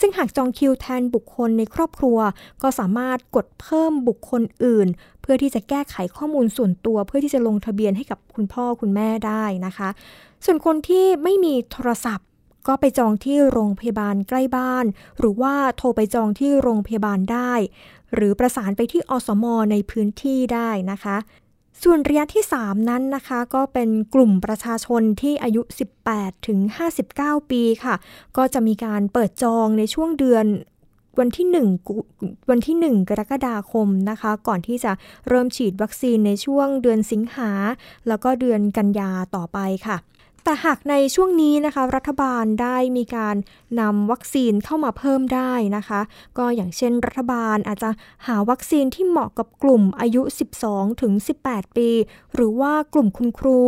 [0.00, 2.18] ซึ่งหากจองคิวแทนบุคคลในครอบครัว
[2.62, 4.88] ก็สามารถกดเพิ่มบุคคลอื่น
[5.20, 9.88] เพื่อที่จะแก้ไขข้อมูลส่วนตัว เพื่อที่จะลงทะเบียนให้กับคุณพ่อคุณแม่ได้นะคะ
[10.44, 12.26] ส่วนคนที่ไม่มีโทรศัพท์
[12.68, 14.84] ก็ไปจองที่โรงพยาบาลใกล้บ้าน
[15.18, 17.52] หรือว่าโทรไปจองที่โรงพยาบาลได้
[18.14, 21.16] หรือประสานไปที่อสมในพื้นที่ได้นะคะ
[21.84, 25.62] ส่วนระยะที่ 3 นั้นนะคะ ก็เป็นกลุ่มประชาชนที่อายุ
[26.04, 26.58] 18 ถึง
[27.04, 27.94] 59 ปีค่ะ
[28.36, 30.46] ก็จะมีการเปิดจองในช่วงเดือน
[31.18, 31.46] วันที่
[31.96, 34.92] 1วันที่ 1 กรกฎาคมนะคะ ก่อนที่จะ
[35.28, 37.50] เริ่มฉีดวัคซีนในช่วงเดือนสิงหา
[38.08, 39.96] แล้วก็เดือนกันยาต่อไปค่ะ
[40.44, 43.36] แต่หากในช่วงนี้นะคะ รัฐบาลได้มีการ
[43.80, 46.00] นำวัคซีนเข้ามาเพิ่มได้นะคะ
[46.38, 47.90] ก็อย่างเช่นรัฐบาลอาจจะ
[48.26, 50.22] หาวัคซีนที่เหมาะกับกลุ่มอายุ
[50.62, 51.12] 12 ถึง
[51.44, 51.90] 18 ปี
[52.34, 53.60] หรือว่ากลุ่มคุณครู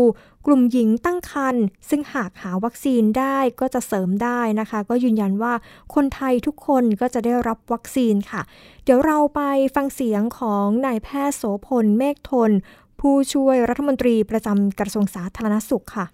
[0.46, 5.54] กลุ่มหญิงตั้งครรภ์ซึ่งหากหาวัคซีนได้ก็จะเสริมได้นะคะ ก็ยืนยันว่า
[5.94, 8.42] คนไทยทุกคนก็จะได้รับวัคซีนค่ะ
[8.84, 9.40] เดี๋ยวเราไป
[9.74, 12.50] ฟังเสียงของนายแพทย์โสพลเมฆทน
[13.00, 16.06] ผู้ช่วยรัฐมนตรีประจำกระทรวงสาธารณสุขค่ะ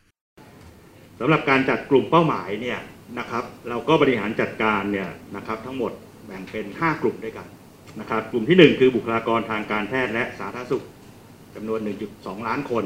[1.20, 2.78] สำหรับการจัดกลุ่มเป้าหมายเนี่ย
[3.18, 5.92] นะครับ เราก็บริหารจัดการเนี่ยนะครับทั้งหมด
[6.26, 7.46] แบ่งเป็น 5 กลุ่มด้วยกัน
[8.00, 10.84] นะครับ กลุ่มที่ 1 คือบุคลากรทางการแพทย์และสาธารณสุข
[11.54, 11.80] จำนวน
[12.14, 12.84] 1.2 ล้านคน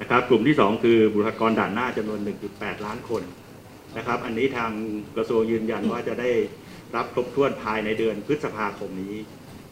[0.00, 2.20] นะครับ กลุ่มที่ 2 คือบุคลากรด่านหน้าจำนวน
[2.52, 3.22] 1.8 ล้านคน
[3.96, 4.70] นะครับ อันนี้ทาง
[5.16, 6.30] กระทรวงยืนยันว่าจะได้
[6.96, 9.16] รับครบถ้วนภายในเดือนพฤษภาคมนี้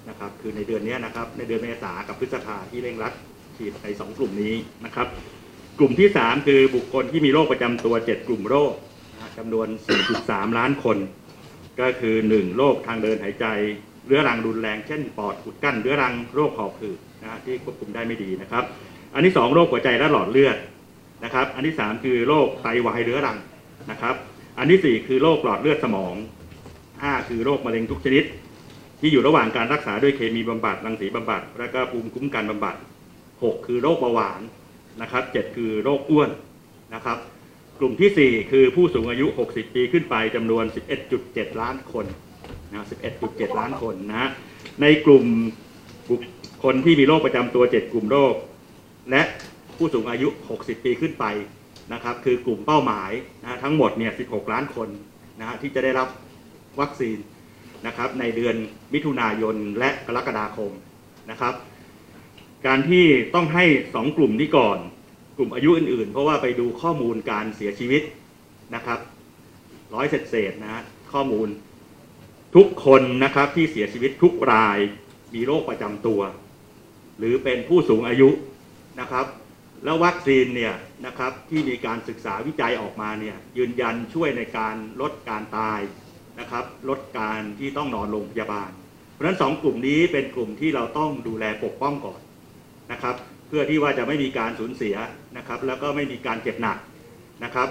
[0.08, 3.12] นะครับ คือในเดือนนี้นะครับ ในเดือนเมษากับพฤษภาที่เร่งรัด
[3.56, 5.08] ฉีดใน 2 กลุ่มนี้นะครับ
[5.82, 8.72] กลุ่มที่ 3 คือบุคคลที่มีโรคประจำตัว 7 กลุ่มโรค
[9.38, 9.68] จำนวน
[10.12, 10.98] 4.3 ล้านคน
[11.80, 12.56] ก็คือ 1.
[12.56, 13.46] โรคทางเดินหายใจ
[14.06, 18.64] เรื้อรังรุนแรงเช่นปอดอุดกั้นเรื้อรังโรคหอบหืดนะที่ควบคุมได้ไม่ดีนะครับ
[19.14, 20.56] อันที่ 2 โรคหัวใจและหลอดเลือด
[21.24, 23.38] นะครับ อันที่ 3 คือโรคไตวายเรื้อรัง
[23.90, 24.14] นะครับ
[24.58, 26.14] อันที่ 4 คือโรคหลอดเลือดสมอง
[26.72, 28.24] 5 คือโรคมะเร็งทุกชนิด
[29.00, 32.76] ที่อยู่ระหว่างการรักษาด้วยเคมีบำบัดรังสีบำบัด และก็ภูมิคุ้มกันบำบัด
[33.20, 34.42] 6 คือโรคเบาหวาน
[35.02, 36.30] นะครับ7คือโรคอ้วน
[36.94, 37.18] นะครับ
[37.78, 40.64] กลุ่มที่ 4 คือผู้สูงอายุ 60 ปีขึ้นไปจำนวน
[41.12, 42.06] 11.7 ล้านคน
[42.70, 42.86] นะ
[43.20, 44.30] 11.7 ล้านคนนะฮะ
[44.82, 45.24] ในกลุ่ม
[46.08, 46.20] บุค
[46.64, 48.34] คลที่มีโรคประจำตัว 7 กลุ่มโรค
[49.10, 49.22] และ
[49.76, 51.24] ผู้สูงอายุ 60 ปีขึ้นไป
[51.92, 53.10] นะครับ คือกลุ่มเป้าหมาย
[53.42, 54.88] นะทั้งหมดเนี่ย 16 ล้านคน
[55.40, 56.08] นะฮะที่จะได้รับ
[56.80, 57.18] วัคซีน
[57.86, 58.56] นะครับในเดือน
[58.94, 60.72] มิถุนายนและกรกฎาคม
[61.30, 61.54] นะครับ
[62.66, 64.78] การที่ต้องให้2กลุ่มนี้ก่อน
[65.36, 68.02] กลุ่มอายุอื่นๆ เพราะว่าไปดูข้อมูลการเสียชีวิต
[68.74, 68.98] นะครับ
[69.94, 71.48] ร้อยเศษๆนะฮะข้อมูล
[72.56, 74.78] ทุกคนนะครับที่เสียชีวิตทุกราย
[75.34, 76.20] มีโรคประจำตัว
[77.18, 78.30] หรือเป็นผู้สูงอายุ
[79.00, 79.26] นะครับ
[79.84, 80.74] แล้ววัคซีนเนี่ย
[81.06, 85.80] นะครับที่มีการศึกษาวิจัยออกมาเนี่ยยืนยันช่วยในการลดการตาย
[86.40, 88.70] นะครับ ลดการที่ต้องนอนโรงพยาบาล
[89.12, 92.20] เพราะฉะนั้นสองกลุ่มนี้เป็นกลุ่มที่เราต้องดูแลปกป้องก่อน
[92.92, 93.14] นะครับ
[93.48, 94.96] เพื่อที่ว่าจะไม่มีการสูญเสีย
[95.36, 96.78] นะครับ แล้วก็ไม่มีการเจ็บหนัก
[97.44, 97.68] นะครับ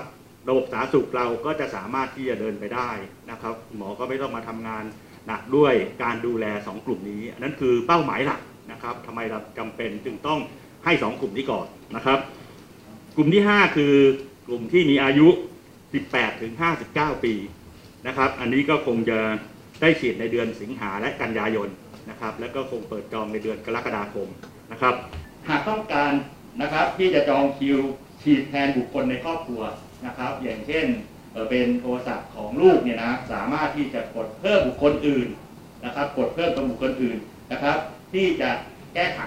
[0.50, 2.90] ระบบสาธารณสุขเราก็จะสามารถที่จะเดินไปได้
[3.32, 4.84] นะครับ หมอก็ไม่ต้องมาทำงาน
[5.28, 10.40] หนักด้วยการดูแล 2 กลุ่มนี้อันนั้นคือเป้าหมายหลักนะครับทำไมเราจำเป็นจึงต้อง
[10.86, 12.20] ให้ 2 กลุ่มนี้ก่อนนะครับ
[13.18, 13.94] กลุ่มที่ 5 คือ
[14.48, 15.28] กลุ่มที่มีอายุ
[15.82, 16.54] 18 ถึง
[16.90, 17.34] 59 ปี
[18.08, 19.20] นะครับ อันนี้ก็คงจะ
[19.82, 21.70] ได้ฉีดในเดือนสิงหาและกันยายน
[22.10, 24.28] นะครับ แล้วก็คงเปิดจองในเดือนกรกฎาคม
[24.72, 24.96] นะครับ
[25.50, 26.12] หากต้องการ
[26.62, 27.78] นะครับที่จะจองคิว
[28.22, 29.62] ฉีดแทนบุคคลในครอบครัว
[30.06, 30.86] นะครับ อย่างเช่น
[31.50, 35.28] เป็นโทรศัพท์ของลูกเนี่ยนะสามารถที่จะกดเพิ่มบุคคลอื่น
[35.86, 37.18] นะครับ กดเพิ่มตัวบุคคลอื่น
[37.52, 37.78] นะครับ
[38.14, 38.50] ที่จะ
[38.94, 39.20] แก้ไข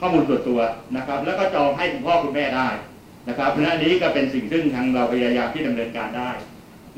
[0.00, 0.60] ข้อมูลส่วนตัว
[0.96, 2.68] นะครับ แล้วก็จองให้คุณพ่อคุณแม่ได้
[3.28, 6.30] นะครับเพราะนั้นนนี้ก็เป็นสิ่งซึ่งทางเราพยายามที่ดำเนินการได้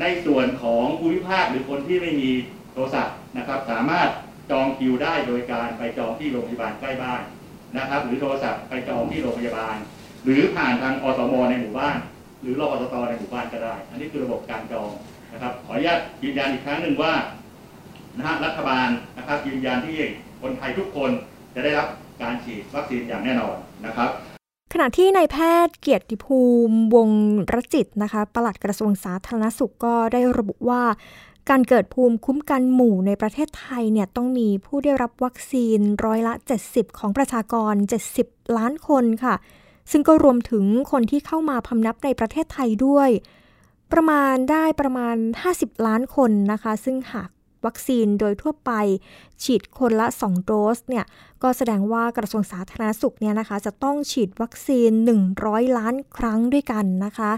[0.01, 2.31] ในส่วนของภูมิภาคหรือคนที่ไม่มี
[2.73, 4.09] โทรศัพท์นะครับ สามารถ
[4.51, 7.23] จองคิวได้โดยการไปจองที่โรงพยาบาลใกล้บ้าน
[7.77, 9.77] นะครับ หรือโทรศัพท์ไปจองที่โรงพยาบาล
[10.25, 11.97] หรือผ่านทางอสมในหมู่บ้าน
[12.43, 14.91] หรือรอปตในหมู่บ้านก็ได้ อันนี้คือระบบการจอง
[15.33, 17.13] นะครับ ขออนุญาตยืนยันอีกครั้งหนึ่งว่า
[18.17, 19.99] นะฮะรัฐบาลนะครับยืนยันที่
[20.43, 21.11] คนไทยทุกคน
[21.55, 21.89] จะได้รับ
[22.23, 23.57] การฉีดวัคซีนอย่างแน่นอน
[23.87, 24.11] นะครับ
[24.73, 27.11] ขณะที่นายแพทย์เกียรติภูมิวง
[27.55, 30.83] รจิตนะคะปลัดกระทรวงสาธารณสุขก็ได้ระบุว่า
[31.51, 36.33] การเกิดภูมิคุ้มกันหมู่ในประเทศไทยเนี่ยต้องมีผู้ได้รับวัคซีนร้อยละ
[36.67, 37.75] 70 ของประชากร
[38.15, 39.35] 70 ล้านคนค่ะ
[39.91, 43.11] ซึ่งก็รวมถึงคนที่เข้ามาพำนับในประเทศไทยด้วย
[43.93, 45.17] ประมาณได้ประมาณ
[45.53, 47.29] 50 ล้านคนนะคะ ซึ่งหาก
[47.67, 48.73] วัคซีนโดยทั่วไป
[49.43, 51.05] ฉีดคนละ 2 โดสเนี่ย
[51.43, 54.91] ก็แสดงว่ากระทรวงสาธารณสุขเนี่ยนะคะ จะต้องฉีดวัคซีน
[55.35, 57.33] 100 ล้านครั้งด้วยกันนะคะ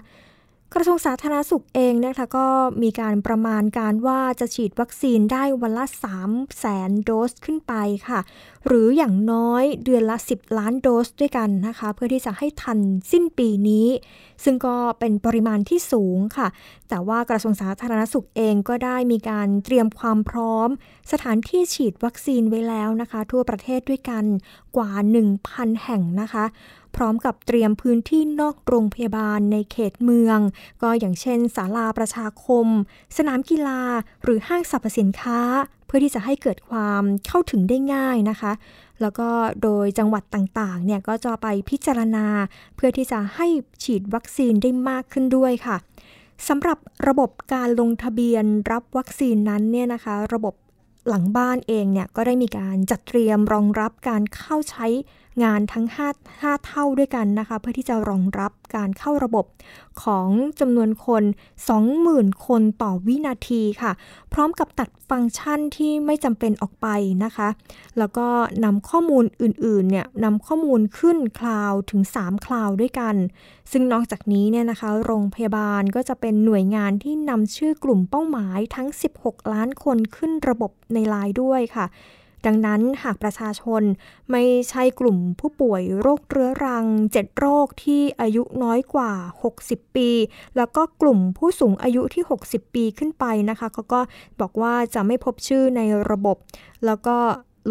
[0.79, 2.47] กระทรวงสาธารณสุขเองนะคะก็
[2.83, 5.85] มีการประมาณการว่าจะฉีดวัคซีนได้วันละ
[6.23, 7.75] 3แสนโดสขึ้นไป
[8.09, 8.21] ค่ะ
[8.67, 12.79] หรืออย่างน้อยเดือนละ 10 ล้านโดสด้วยกันนะคะ เพื่อที่จะให้ทัน
[13.13, 13.87] สิ้นปีนี้
[14.45, 16.49] ซึ่งก็เป็นปริมาณที่สูงค่ะ
[16.89, 20.69] แต่ว่ากระทรวงสาธารณสุขเองก็ได้มีการเตรียมความพร้อม
[21.13, 24.25] สถานที่ฉีดวัคซีนไว้แล้วนะคะ ทั่วประเทศด้วยกัน
[24.77, 24.91] กว่า
[25.37, 26.45] 1,000 แห่งนะคะ
[26.97, 30.39] พร้อมกับเตรียมพื้นที่นอกโรงพยาบาลในเขตเมือง
[30.83, 32.67] ก็อย่างเช่นศาลาประชาคม
[33.17, 33.81] สนามกีฬา
[34.23, 35.41] หรือห้างสรรพสินค้า
[35.87, 38.53] เพื่อที่จะให้เกิดความเข้าถึงได้ง่ายนะคะ
[39.01, 39.29] แล้วก็
[39.63, 42.27] โดยจังหวัดต่างๆเนี่ยก็จะไปพิจารณา
[42.77, 43.47] เพื่อที่จะให้
[43.85, 45.77] ฉีดวัคซีนได้มากขึ้นด้วยค่ะ
[46.49, 46.79] สำหรับ
[47.09, 50.55] ระบบการลงทะเบียนรับวัคซีนนั้นเนี่ยนะคะ ระบบ
[51.09, 54.87] หลังบ้านเองเนี่ยก็ได้มีการจัดเตรียมรองรับการเข้าใช้
[55.45, 59.45] งานทั้ง 5 5 เท่าด้วยกันนะคะ เพื่อที่จะรองรับการเข้าระบบ
[60.03, 60.29] ของ
[60.61, 61.23] จำนวนคน
[61.85, 63.93] 20,000 คนต่อวินาทีค่ะ
[64.33, 66.87] พร้อมกับตัดฟังก์ชันที่ไม่จำเป็นออกไป
[67.25, 67.49] นะคะ
[67.99, 68.29] แล้วก็
[68.65, 73.17] นำข้อมูลอื่นๆเนี่ยนำข้อมูลขึ้นคลาวถึง 3 คลาวด้วยกัน
[73.73, 78.89] ซึ่งนอกจากนี้เนี่ยนะคะ โรงพยาบาลก็จะเป็นหน่วยงานที่นำชื่อกลุ่มเป้าหมายทั้ง
[79.21, 81.87] 16 ล้านคนขึ้นระบบในไลน์ด้วยค่ะ
[82.47, 83.83] ดังนั้นหากประชาชน
[84.31, 89.13] ไม่ใช่กลุ่มผู้ป่วยโรคเรื้อรัง 7 โรคที่อายุน้อยกว่า
[89.55, 90.11] 60 ปี
[90.57, 94.01] แล้วก็กลุ่มผู้สูงอายุที่ 60 ปีขึ้นไปนะคะเขาก็
[94.41, 96.37] บอกว่าจะไม่พบชื่อในระบบ
[96.87, 97.17] แล้วก็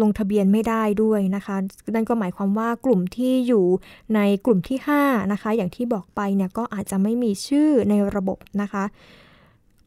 [0.02, 1.56] ลงทะเบียนไม่ได้ด้วยนะคะ
[1.94, 3.64] นั่นก็หมายความว่ากลุ่มที่อยู่
[4.14, 8.84] ในกลุ่มที่ 5 นะคะ อย่างที่บอกไปเนี่ยก็อาจจะไม่มีชื่อในระบบนะคะ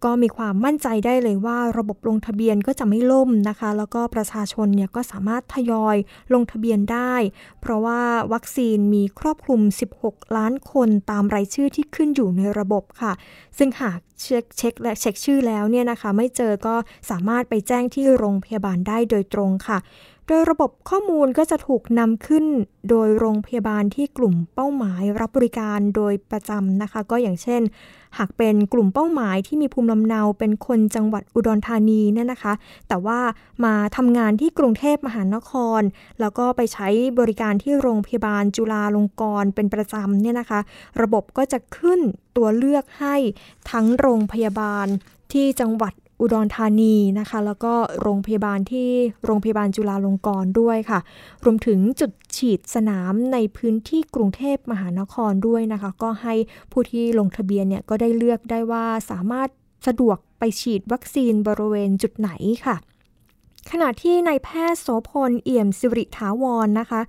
[0.04, 5.98] ก็มีความมั่นใจได้เลยว่าระบบลงทะเบียนก็จะไม่ล่มนะคะ แล้วก็ประชาชนเนี่ยก็สามารถทยอย
[6.34, 7.14] ลงทะเบียนได้
[7.62, 8.02] เพราะว่า
[8.34, 9.62] วัคซีนมีครอบคลุม
[10.00, 13.14] 16 ล้านคนตามรายชื่อที่ขึ้นอยู่ในระบบค่ะ
[13.58, 16.76] ซึ่งหากเช็คเช็คและเช็คชื่อแล้วเนี่ยนะคะ ไม่เจอก็
[17.10, 19.78] สามารถไปแจ้งที่โรงพยาบาลได้โดยตรงค่ะ
[20.32, 22.46] ดยระบบข้อมูลก็จะถูกนำขึ้น
[22.90, 27.62] โดยโรงพยาบาลที่กลุ่มเป้าหมายรับบริการโดยประจำนะคะ ก็อย่างเช่น
[28.18, 32.54] หากเป็นกลุ่มเป้าหมายที่มีภูมิลำเนาเป็นคนจังหวัดอุดรธานีเนี่ยนะคะ
[32.88, 33.20] แต่ว่า
[33.66, 35.82] มาทำงานที่กรุงเทพมหานคร
[36.20, 36.88] แล้วก็ไปใช้
[37.20, 40.60] บริการที่โรงพยาบาลจุฬาลงกรณ์เป็นประจำเนี่ยนะคะ
[41.02, 42.00] ระบบก็จะขึ้น
[42.38, 43.16] ตัวเลือกให้
[43.72, 44.88] ทั้งโรงพยาบาล
[45.34, 48.90] ที่จังหวัด อุดรธานีนะคะ แล้วก็โรงพยาบาลที่
[49.26, 51.00] โรงพยาบาลจุฬาลงกรณ์ด้วยค่ะ
[51.44, 56.34] รวมถึงจุดฉีดสนามในพื้นที่กรุงเทพมหานครด้วยนะคะ ก็ให้
[56.72, 59.50] ผู้ที่ลงทะเบียนเนี่ยก็ได้เลือกได้ว่าสามารถ
[59.88, 62.30] สะดวกไปฉีดวัคซีนบริเวณจุดไหน
[62.66, 62.78] ค่ะ
[63.72, 67.02] ขณะที่นายแพทย์โสพลเอี่ยมสิริถาวรนนะคะ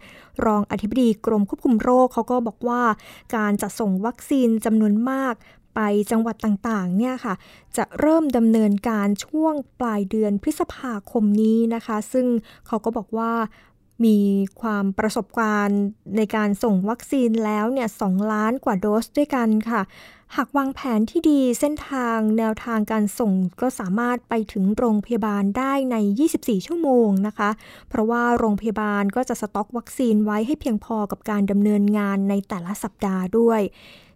[0.44, 2.82] รองอธิบดีกรมควบคุมโรคเขาก็บอกว่า
[3.36, 5.34] การจัดส่งวัคซีนจำนวนมาก
[5.74, 5.80] ไป
[6.10, 7.34] จังหวัดต่างๆเนี่ยค่ะ
[7.76, 12.26] จะเริ่มดำเนินการช่วงปลายเดือนพฤษภาคมนี้นะคะ ซึ่ง
[12.66, 13.32] เขาก็บอกว่า
[14.04, 14.18] มี
[14.60, 15.80] ความประสบการณ์
[16.16, 18.02] ในการส่งวัคซีนแล้วเนี่ยส
[18.32, 19.82] ล้านกว่าโดสด้วยกันค่ะ
[20.36, 25.96] หากวางแผนที่ดีเส้นทางแนวทางการส่งก็สามารถไปถึงโรงพยาบาลได้ใน
[26.32, 27.50] 24 ชั่วโมงนะคะ
[27.88, 33.60] เพราะว่าโรงพยาบาลก็จะสต็อกวัคซีนไว้ให้เพียงพอกับการดำเนินงานในแต่ละสัปดาห์ด้วย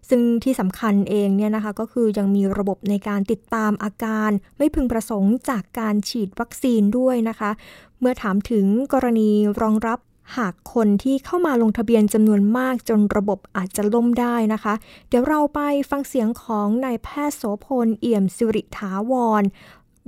[0.09, 7.51] ซึ่งที่สำคัญเองเนี่ยนะคะก็คือยังมีระบบในการติดตามอาการไม่พึงประสงค์จากการฉีดวัคซีนด้วยนะคะ
[7.99, 9.29] เมื่อถามถึงกรณี
[9.61, 9.99] รองรับ
[10.37, 14.73] หากคนที่เข้ามาลงทะเบียนจำนวนมากจนระบบอาจจะล่มได้นะคะ
[15.09, 19.43] เดี๋ยวเราไปฟังเสียงของนายแพทย์โสพลเอี่ยมสิริถาวร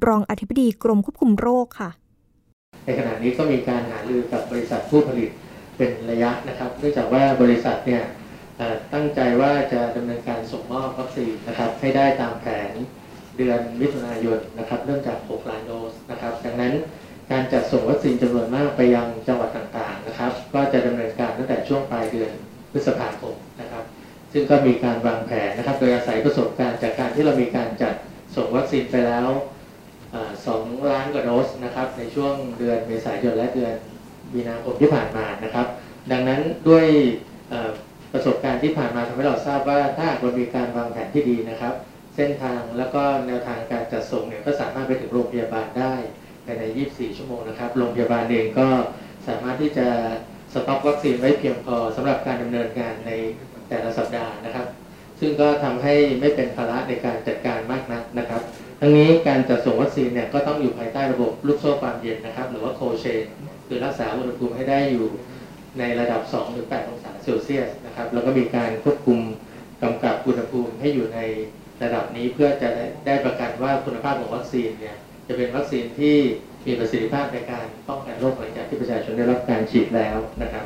[0.08, 1.90] รองอธิบดีกรมควบคุมโรคค่ะ
[2.86, 5.30] ในขณะนี้ก็มีการหารือกับบริษัทผู้ผลิต
[5.78, 8.02] เป็นระยะนะครับเนื่องจากว่าบริษัทเนี่ย
[8.94, 12.72] ตั้งใจว่าจะดำเนินการส่งมอบวัคซีนนะครับให้ได้ตามแผน
[13.38, 16.74] เดือนมิถุนายนนะครับเริ่มจาก 6 ล้านโดสนะครับดังนั้น
[17.32, 22.32] การจัดส่งวัคซีนจำนวนมากไปยังจังหวัดต่างๆนะครับ ก็จะดำเนินการตั้งแต่ช่วงปลายเดือน
[22.72, 23.84] พฤษภาคมนะครับ
[24.34, 27.94] ซึ่งก็มีการวางแผนนะครับ โดยอาศัยประสบการณ์จากการที่เรามีการจัด
[28.36, 29.28] ส่งวัคซีนไปแล้ว
[30.46, 33.74] สองล้านกว่าโดสนะครับในช่วงเดือนเมษายนและเดือน
[34.34, 35.68] มีนาคมที่ผ่านมานะครับ
[36.12, 36.86] ดังนั้นด้วย
[38.18, 41.74] ประสบการณ์ที่ผ่านมาทำให้เราทราบว่าถ้าเรามีการวางแผนที่ดีนะครับ
[42.16, 45.94] เส้นทางแล้วก็แนวทางการจัดส่งเนี่ยก็สามารถไปถึงโรงพยาบาลได้
[46.46, 48.68] ภายใน 24 ชั่วโมงนะครับ โรงพยาบาลเองก็
[49.28, 49.88] สามารถที่จะ
[50.54, 53.12] สต็อกวัคซีนไว้เพียงพอสำหรับการดำเนินงานใน
[53.70, 54.68] แต่ละสัปดาห์นะครับ
[55.20, 58.42] ซึ่งก็ทำให้ไม่เป็นภาระในการจัดการมากนักนะครับ
[58.80, 63.24] ทั้งนี้การจัดส่งวัคซีนเนี่ยก็ต้องอยู่ภายใต้ระบบลูกโซ่ความเย็นนะครับ หรือว่าโคเชน
[63.68, 65.08] คือรักษาอุณหภูมิให้ได้อยู่
[65.80, 69.20] ในระดับ 2 หรือ 8 องศาเซลเซียสนะครับแล้วก็มีการควบคุม
[69.84, 71.20] กำกับอุณหภูมิให้อยู่ใน
[71.84, 72.70] ระดับนี้เพื่อจะ
[73.06, 74.96] ได้ประกันว่าคุณภาพของวัคซีนเนี่ย
[75.28, 76.16] จะเป็นวัคซีนที่
[76.66, 80.66] มีประสิทธิภาพในการป้องกันโรคหลังจากที่ประชาชนได้รับการฉีดแล้วนะครับ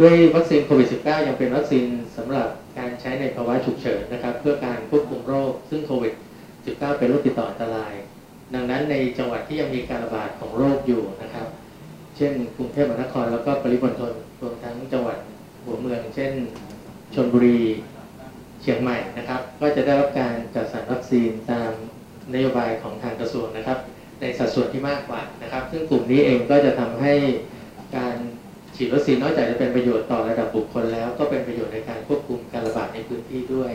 [0.00, 1.84] ด้วยวัคซีนโควิด -19 ยังเป็นวัคซีน
[2.16, 2.48] สำหรับ
[2.78, 6.14] การใช้ในภาวะฉุกเฉินนะครับ เพื่อการควบคุมโรค ซึ่งโควิด
[6.54, 7.94] -19 เป็นโรคติดต่ออันตราย
[8.54, 11.46] ดังนั้นในจังหวัดที่ยังมีการระบาดของโรคอยู่นะครับ
[12.16, 15.18] เช่น กรุงเทพมหานครแล้วก็ปริมณฑล รวมทั้งจังหวัด
[15.64, 16.32] หัวเมือง เช่น
[17.14, 17.60] ชนบุรี
[18.62, 21.70] เชียงใหม่นะครับ ก็จะได้รับการจัดสรรวัคซีนตาม
[22.34, 23.78] นโยบายของทางกระทรวงนะครับ
[24.20, 27.14] ในสัดส่วนที่มากกว่านะครับ ซึ่งกลุ่มนี้เองก็จะทำให้
[27.96, 28.14] การ
[28.76, 33.72] ฉีดวัคซีนนอกจากจะเป็นประโยชน์ต่อระดับบุคคลแล้ว ก็เป็นประโยชน์ในการควบคุมการระบาดในพื้นที่ด้วย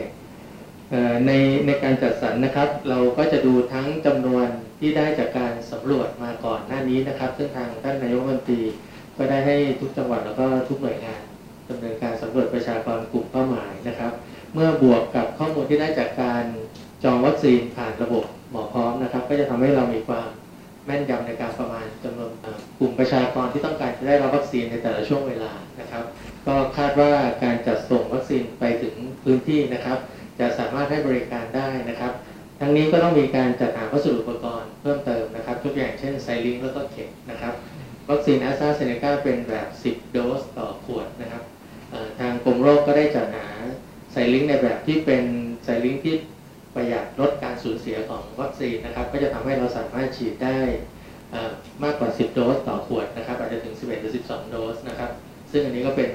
[1.28, 1.32] ใน
[1.68, 4.48] ในการจัดสรรนะครับ เราก็จะดูทั้งจำนวน
[4.80, 8.62] ที่ได้จากการสำรวจมาก่อนหน้านี้นะครับ ซึ่งทางท่านนายกรัฐมนตรี
[9.18, 11.22] ก็ได้ให้ทุกจังหวัดแล้วก็ทุกหน่วยงาน
[11.70, 14.12] ดำเนินการสำรวจประชากรกลุ่มเป้าหมายนะครับ
[14.54, 16.44] เมื่อบวกกับข้อมูลที่ได้จากการ
[17.04, 20.28] จองวัคซีนผ่านระบบหมอพร้อมนะครับ ก็จะทำให้เรามีความ
[20.86, 22.32] แม่นยำในการประมาณจำนวน
[22.80, 26.04] กลุ่มประชากรที่ต้องการจะได้รับวัคซีนในแต่ละช่วงเวลานะครับ
[26.48, 27.12] ก็คาดว่า
[27.44, 28.94] การจัดส่งวัคซีนไปถึง
[29.24, 29.98] พื้นที่นะครับ
[30.40, 32.12] จะสามารถให้บริการได้นะครับ
[32.60, 37.54] ทั้งนี้ก็ต้องมีการจัดหาวัสดุอุปกรณ์เพิ่มเติมนะครับ ทุกอย่างเช่นไซลิงแล้วก็เข็มนะครับ
[38.10, 41.44] วัคซีนแอสตราเซเนกาเป็นแบบ 10 โดสต่อขวดนะครับ
[42.20, 43.48] ทางกรมโรคก็ได้จัดหา
[44.12, 45.24] syringe ในแบบที่เป็น
[45.64, 46.16] syringe ที่
[46.76, 50.60] ประหยัดลดการสูญเสียของวัคซีนนะครับ ก็จะทำให้เราสามารถฉีดได้
[51.84, 55.10] มากกว่า 10 โดสต่อขวดนะครับ อาจจะถึง 11 หรือ 12 โดสนะครับ
[55.52, 56.10] ซึ่งอันนี้ก็เป็น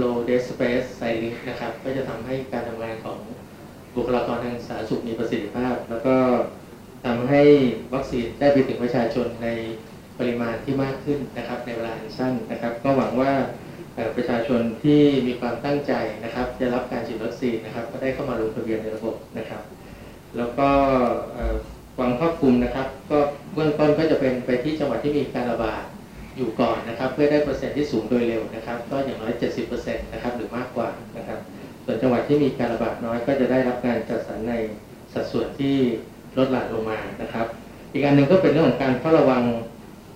[0.00, 3.18] low dead space ไซลิงนะครับ ก็จะทำให้การทำงานของ
[3.94, 6.16] บุคลากรทางสาธารณสุขมีประสิทธิภาพ แล้วก็
[7.06, 7.42] ทำให้
[7.94, 9.48] วัคซีนได้ไปถึงประชาชนใน
[10.18, 13.32] ปริมาณที่มากขึ้นนะครับ ในเวลาสั้นนะครับ ก็หวังว่า
[14.16, 15.92] ประชาชนที่มีความตั้งใจ
[16.24, 19.62] นะครับจะรับการฉีดวัคซีนนะครับ ก็ได้เข้ามาลงทะเบียนในระบบนะครับ
[20.36, 20.68] แล้วก็
[21.96, 23.18] ความครอบคลุมนะครับ ก็
[23.54, 25.82] เบื้องต้นก็จะเป็นไปที่จังหวัดที่มีการระบาด
[26.36, 29.32] อยู่ก่อนนะครับ เพื่อได้เปอร์เซ็นต์ที่สูงโดยเร็วนะครับ ก็อย่างน้อย
[29.72, 31.38] 70%นะครับหรือมากกว่านะครับ
[31.84, 34.54] ส่วนจังหวัดที่มีการระบาดน้อยก็จะได้รับการจัดสรรใน
[35.12, 35.76] สัดส่วนที่
[36.38, 37.46] ลดหลั่นลงมานะครับ
[37.92, 39.42] อีกการหนึ่งก็เป็นเรื่องของการเฝ้าระวัง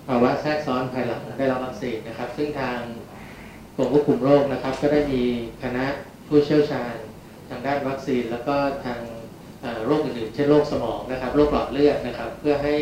[0.07, 2.79] ภาวะแทรกซ้อนภายหลังได้รับวัคซีนนะครับ ซึ่งทาง
[3.75, 5.23] กรมควบคุมโรคนะครับ ก็ได้มี
[5.63, 5.85] คณะ
[6.27, 6.95] ผู้เชี่ยวชาญ
[7.49, 8.99] ทางด้านวัคซีน แล้วก็ทาง
[9.85, 12.75] โรคอื่นๆเช่นโรคสมองนะครับโรคหลอดเลือดนะครับ เพื่อให้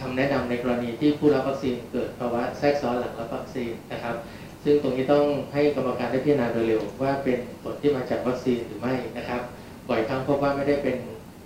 [0.00, 4.16] คำแนะนำในกรณีที่ผู้รับวัคซีนเกิดภาวะแทรกซ้อนหลังรับวัคซีนนะครับ
[4.64, 9.40] ซึ่งตรงนี้ต้องให้กรรมการได้พิจารณาโดยเร็วว่าเป็นผลที่มาจากวัคซีนหรือไม่นะครับ
[9.88, 10.96] บ่อยครั้งพบว่าไม่ได้เป็น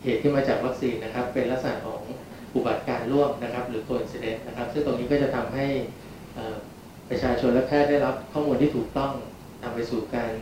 [0.02, 1.99] เหตุที่มาจากวัคซีนนะครับ เป็นลักษณะของ
[2.54, 5.66] อุบัติการร่วมนะครับ หรือโคอินซิเดนต์นะครับ ซึ่งตรงนี้ก็จะทำให้
[7.10, 9.12] ประชาชนและแพทย์ได้รับข้อมูลที่ถูกต้อง
[9.62, 10.32] นำไปสู่การ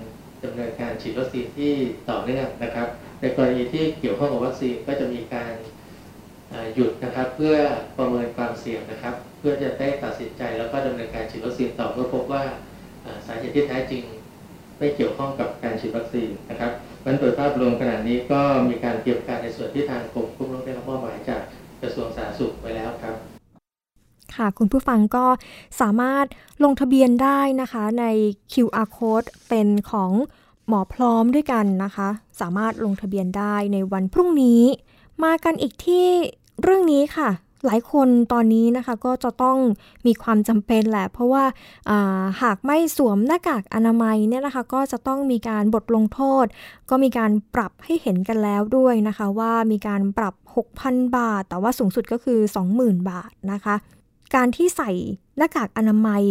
[0.45, 1.73] ดำเนินการฉีดวัคซีนที่
[2.11, 2.89] ต่อเนื่องนะครับ
[3.21, 5.53] ในกรณีที่เกี่ยวข้องกับวัคซีนก็จะมีการ
[6.75, 7.57] หยุดนะครับ เพื่อ
[7.99, 12.45] ประเมินความเสี่ยงนะครับ เพื่อจะได้ตัดสินใจแล้วก็ดำเนินการฉีดวัคซีนต่อเมื่อพบว่า
[13.27, 14.03] สาเหตุที่แท้จริง
[14.79, 16.73] ไม่เกี่ยวข้องกับการฉีดวัคซีนนะครับ
[17.05, 21.41] มันโดยภาพรวมขณะนี้ก็มีการเตรียมการในส่วนที่ทางกรมควบคุมโรคได้รับมอบหมายจาก
[21.83, 23.17] กระทรวงสาธารณสุขไว้แล้วครับ
[24.35, 25.27] ค่ะคุณผู้ฟังก็
[25.81, 26.27] สามารถ
[26.65, 28.05] ลงทะเบียนได้นะคะใน
[28.53, 30.13] QR code เป็นของ
[30.69, 32.09] หมอพร้อมด้วยกันนะคะ
[32.41, 34.63] สามารถลงทะเบียนได้ในวันพรุ่งนี้
[35.25, 36.07] มากันอีกที่
[36.63, 37.31] เรื่องนี้ค่ะ
[37.67, 39.59] หลายคนตอนนี้นะคะก็จะต้อง
[40.07, 46.47] มีความจำเป็นแหละ เพราะว่าาหากไม่สวมหน้ากากอนามัยเนี่ยนะคะ ก็จะต้องมีการบทลงโทษ
[46.91, 50.35] ก็มีการปรับให้เห็นกันแล้วด้วยนะคะ ว่ามีการปรับ
[50.67, 52.39] 6,000 บาท แต่ว่าสูงสุดก็คือ
[52.75, 53.75] 20,000 บาทนะคะ
[54.35, 54.91] การที่ใส่
[55.37, 56.25] หน้ากากอนามัย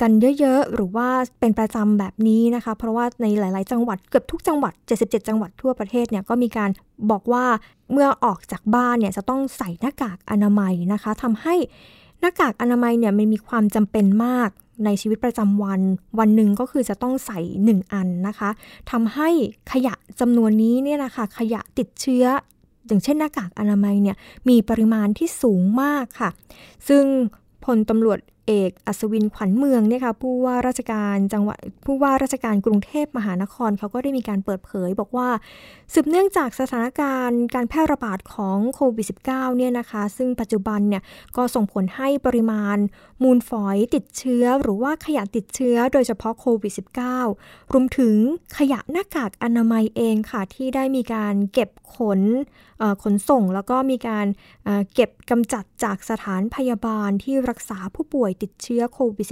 [0.00, 1.08] กันเยอะๆ หรือว่า
[1.40, 6.70] เป็นประจำแบบนี้นะคะ เพราะว่าในหลาย ๆ จังหวัดเกือบทุกจังหวัด 77 จังหวัดทั่วประเทศเนี่ยก็มีการ
[7.10, 7.44] บอกว่า
[7.92, 11.54] เมื่อออกจากบ้านเนี่ยจะต้องใส่หน้ากากอนามัยนะคะทำให้
[12.20, 14.50] หน้ากากอนามัยเนี่ยมันมีความจำเป็นมาก
[14.84, 15.80] ในชีวิตประจำวัน
[16.18, 18.50] วันหนึ่งก็คือจะต้องใส่ 1 อันนะคะ
[18.90, 19.28] ทำให้
[19.72, 22.24] ขยะจำนวนนี้เนี่ยนะคะขยะติดเชื้อ
[22.86, 24.16] อย่างเช่นหน้ากากอนามัยเนี่ย
[24.48, 26.30] มีปริมาณที่สูงมากค่ะ
[26.88, 27.04] ซึ่ง
[27.64, 28.18] พลตำรวจ
[28.50, 35.28] เอกอัศวินขวัญเมืองเนี่ยค่ะผู้ว่าราชการจังหวัดผู้ว่าราชการกรุงเทพมหานครเขาก็ได้มีการเปิดเผย บอกว่า
[35.92, 41.02] สืบเนื่องจากสถานการณ์การแพร่ระบาดของโควิด -19 เนี่ยนะคะ ซึ่งปัจจุบันเนี่ย
[41.36, 42.76] ก็ส่งผลให้ปริมาณ
[43.22, 46.72] มูลฝอยติดเชื้อ หรือว่าขยะติดเชื้อโดยเฉพาะโควิด
[47.22, 48.16] -19 รวมถึง
[48.58, 52.20] ขยะหน้ากากอนามัยเองค่ะที่ได้มีการเก็บขน
[53.02, 54.26] ขนส่ง แล้วก็มีการ
[54.94, 59.26] เก็บกำจัดจากสถานพยาบาลที่รักษาผู้ป่วยติดเชื้อโควิด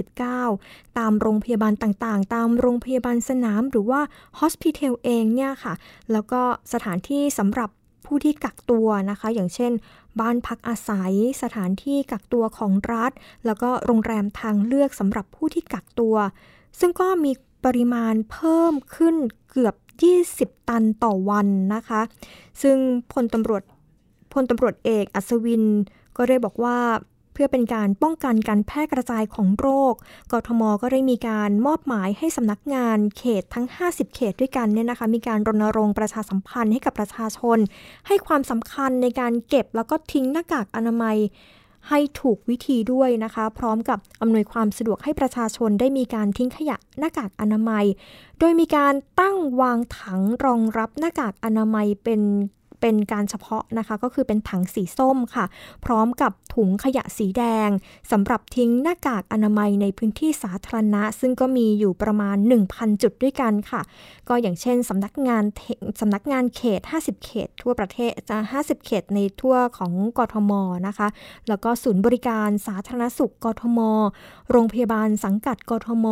[0.45, 4.01] -19 ตามโรงพยาบาลต่างๆ ตามโรงพยาบาลสนาม หรือว่า
[4.39, 5.73] ฮอสพิทอลเองเนี่ยค่ะ
[6.11, 6.41] แล้วก็
[6.73, 7.69] สถานที่สำหรับ
[8.05, 9.71] ผู้ที่กักตัวนะคะ อย่างเช่น
[10.19, 13.11] บ้านพักอาศัย สถานที่กักตัวของรัฐ
[13.45, 16.15] แล้วก็โรงแรมทางเลือกสำหรับผู้ที่กักตัว
[16.79, 17.31] ซึ่งก็มี
[17.65, 19.15] ปริมาณเพิ่มขึ้น
[19.49, 22.01] เกือบ 20 ตันต่อวันนะคะ
[22.61, 22.77] ซึ่ง
[23.13, 23.63] พลตำรวจ
[24.33, 25.63] พลตำรวจเอกอัศวิน
[26.17, 26.77] ก็ได้บอกว่า
[27.33, 29.93] เพื่อเป็นการป้องกันการแพร่กระจายของโรค
[30.31, 37.57] กทมก็ได้มีการมอบหมายให้สำนักงานเขตทั้ง 50 เขตด้วยกันเนี่ยนะคะ มีการรณรงค์ประชาสัมพันธ์ให้กับประชาชน
[38.07, 41.17] ให้ความสำคัญในการเก็บแล้วก็ทิ้งหน้ากากอนามัย
[41.89, 47.85] ให้ถูกวิธีด้วยนะคะ พร้อมกับอำนวยความสะดวกให้ประชาชนได้มีการทิ้งขยะหน้ากากอนามัย
[48.39, 52.21] โดยมีการตั้งวางถังรองรับหน้ากากอนามัยเป็น
[52.83, 55.45] เป็นการเฉพาะนะคะก็คือเป็นถังสีส้มค่ะ
[55.85, 57.69] พร้อมกับถุงขยะสีแดง
[58.11, 62.37] สำหรับทิ้งหน้ากากอนามัยในพื้นที่สาธารณะ ซึ่งก็มีอยู่ประมาณ
[62.69, 63.81] 1,000 จุดด้วยกันค่ะ
[64.29, 65.43] ก็อย่างเช่นสำนักงาน
[66.01, 70.51] สำนักงานเขต 50 เขต ทั่วประเทศจะ50 เขตในทั่วของกทม
[70.87, 71.07] นะคะ
[71.47, 73.79] แล้วก็ศูนย์บริการสาธารณสุขกทม
[74.51, 76.05] โรงพยาบาลสังกัดกทม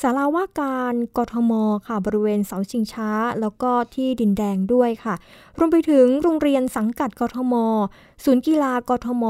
[0.00, 1.52] ศาลาว่าการกทม
[1.86, 3.10] ค่ะบริเวณเสาชิงช้า
[3.40, 5.14] แล้วก็ที่ดินแดงด้วยค่ะ
[5.58, 7.54] รวมไปถึงโรงเรียนสังกัดกทม
[8.24, 9.24] ศูนย์กีฬากทม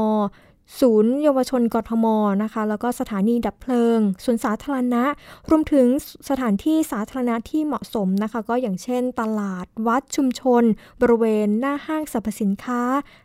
[0.79, 2.05] ศูนย์เยาวชนกทม
[2.43, 5.03] นะคะ แล้วก็สถานีดับเพลิงสวนสาธารณะ
[5.49, 5.85] รวมถึง
[6.29, 10.63] สถานที่สาธารณะที่เหมาะสมนะคะ ก็อย่างเช่น ตลาดวัดชุมชน
[11.01, 12.81] บริเวณหน้าห้างสรรพสินค้า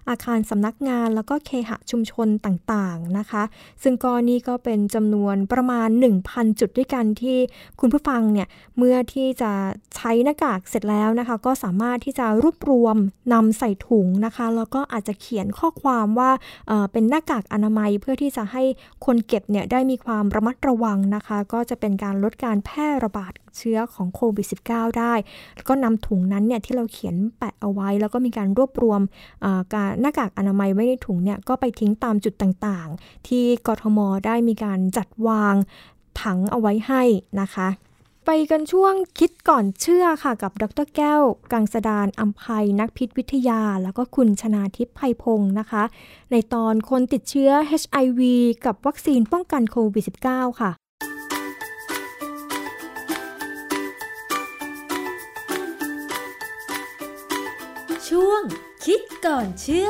[0.09, 3.42] อาคารสำนักงาน แล้วก็เคหะชุมชนต่างๆนะคะ
[3.82, 5.88] ซึ่งก็นี่ก็เป็นจำนวนประมาณ
[6.24, 7.38] 1,000 จุดด้วยกันที่
[7.80, 9.53] คุณผู้ฟังเนี่ยเมื่อที่จะ
[9.97, 12.97] ใช้หน้ากากเสร็จแล้วนะคะ ก็สามารถที่จะรวบรวม
[13.32, 16.30] นำใส่ถุงนะคะ แล้วก็อาจจะเขียนข้อความว่า
[16.68, 18.62] เเป็นหน้ากากากอนามัยเพื่อที่จะให้
[19.05, 25.14] คนเก็บเนี่ยได้มีความระมัดระวังนะคะ ก็จะเป็นการลดการแพร่ระบาดเชื้อของโควิด -19 ได้
[25.57, 29.01] แล้วก็นำถุงนั้นเนี่ยที่เราเขียนแปะเอาไว้ แล้วก็มีการรวบรวม
[29.74, 35.55] การหน้ากากอนามัยไว้ในถุงเนี่ยก็ไปทิ้งตามจุดต่างๆ ที่กทมได้มีการจัดวาง
[36.22, 37.03] ถังเอาไว้ให้
[37.41, 37.68] นะคะ
[38.27, 41.22] ไปกันช่วงคิดก่อนเชื่อค่ะกับดรแก้ว
[41.53, 45.83] กังสดานอัมภัยนักพิษวิทยา แล้วก็คุณชนาทิพย์ไพพงศ์นะคะ
[46.31, 47.51] ในตอนคนติดเชื้อ
[47.83, 48.20] HIV
[48.64, 50.70] กับวัคซีนป้องกันโควิด -19 ค่ะ
[58.09, 58.43] ช่วง
[58.85, 59.89] คิดก่อนเชื่อ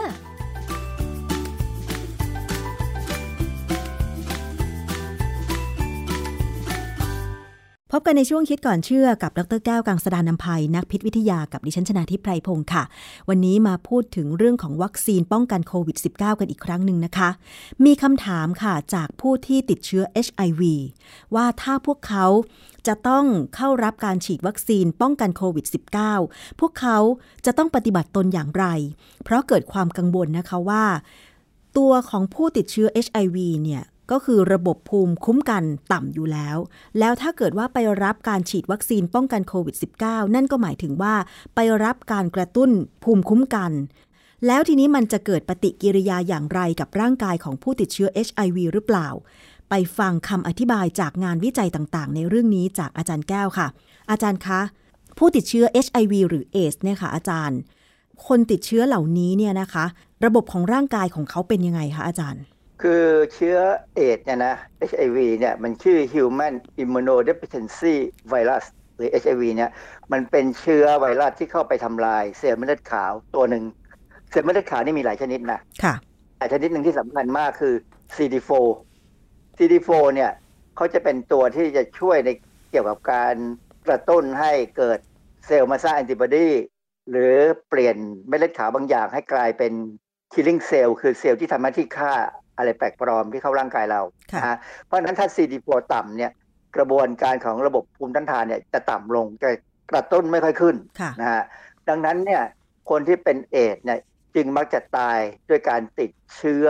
[7.96, 12.82] พบกันในช่วงคิดก่อนเชื่อกับดรแก้วกังสดานนภัยนักพิษวิทยากับดิฉันชนาทิพไพรพงศ์ค่ะ
[13.28, 17.28] วันนี้มาพูดถึงเรื่องของวัคซีนป้องกันโควิด -19 กันอีกครั้งหนึ่งนะคะ
[17.84, 20.62] มีคำถามค่ะจากผู้ที่ติดเชื้อ HIV
[21.34, 22.26] ว่าถ้าพวกเขา
[22.86, 23.24] จะต้อง
[23.56, 25.66] เข้ารับการฉีดวัคซีนป้องกันโควิด
[26.12, 26.98] -19 พวกเขา
[27.46, 28.64] จะต้องปฏิบัติตนอย่างไร
[29.24, 30.84] เพราะเกิดความกังวลนะคะว่า
[31.78, 36.56] ตัวของผู้ติดเชื้อ HIV เนี่ย ก็คือระบบภูมิคุ้มกันต่ำอยู่แล้ว
[36.98, 41.14] แล้วถ้าเกิดว่าไปรับการฉีดวัคซีนป้องกันโควิด -19 นั่นก็หมายถึงว่า
[41.54, 42.70] ไปรับการกระตุ้น
[43.04, 43.72] ภูมิคุ้มกัน
[44.46, 49.08] แล้วทีนี้มันจะเกิดปฏิกิริยาอย่างไรกับร่างกายของผู้ติดเชื้อ HIV หรือเปล่า
[49.70, 53.68] ไปฟังคำอธิบายจากงานวิจัยต่างๆ ในเรื่องนี้จากอาจารย์แก้วค่ะ
[54.10, 54.60] อาจารย์คะ
[55.18, 57.58] ผู้ติดเชื้อ HIV หรือเอสเนี่ยค่ะอาจารย์
[58.26, 59.84] คนติดเชื้อเหล่านี้เนี่ยนะคะ
[60.24, 62.42] ระบบของร่างกายของเขาเป็นยังไงคะอาจารย์
[62.82, 63.04] คือ
[63.34, 63.58] เชื้อ
[63.94, 64.54] เอดเนี่ยนะ
[64.90, 67.94] HIV เนี่ยมันชื่อ Human Immunodeficiency
[68.32, 68.64] Virus
[68.96, 69.70] หรือ HIV เนี่ย
[70.12, 73.64] มันเป็นเชื้อไวรัสที่เข้าไปทำลายเซลล์เม็ดเลือดขาวตัวหนึ่ง
[74.30, 75.94] เซลล์เม็ดเลือดขาวนี่มีหลายชนิดนะค่ะ
[76.38, 77.74] แต่ชนิดหนึ่งที่สำคัญมากคือ
[78.16, 78.50] CD4
[79.56, 80.30] CD4 เนี่ย
[80.76, 82.30] เขาจะเป็นตัวที่จะช่วยใน
[82.70, 83.34] เกี่ยวกับการ
[83.88, 84.98] กระตุ้นให้เกิด
[85.46, 86.48] เซลล์มาสร้างแอนติบอดี
[87.10, 87.34] หรือ
[87.68, 87.96] เปลี่ยน
[88.28, 89.72] เม็ดเลือดขาวบางอย่างให้กลายเป็น
[90.32, 92.14] killing cell คือเซลล์ที่ทำหน้าที่ฆ่า
[92.56, 94.00] อะไรแปลกปลอมที่เข้าร่างกายเรา
[94.36, 96.30] นะฮะเพราะฉะนั้นถ้า CD4 ต่ำเนี่ย
[96.76, 99.50] กระบวนการของระบบภูมิต้านทานเนี่ยจะต่ำลงจะ
[99.90, 100.76] กระตุ้นไม่ค่อยขึ้น
[101.20, 101.42] นะฮะ
[101.88, 102.42] ดังนั้นเนี่ย
[102.90, 103.98] คนที่เป็นเอดเนี่ย
[104.34, 105.18] จึงมักจะตาย
[105.50, 106.66] ด้วยการติดเชื้อ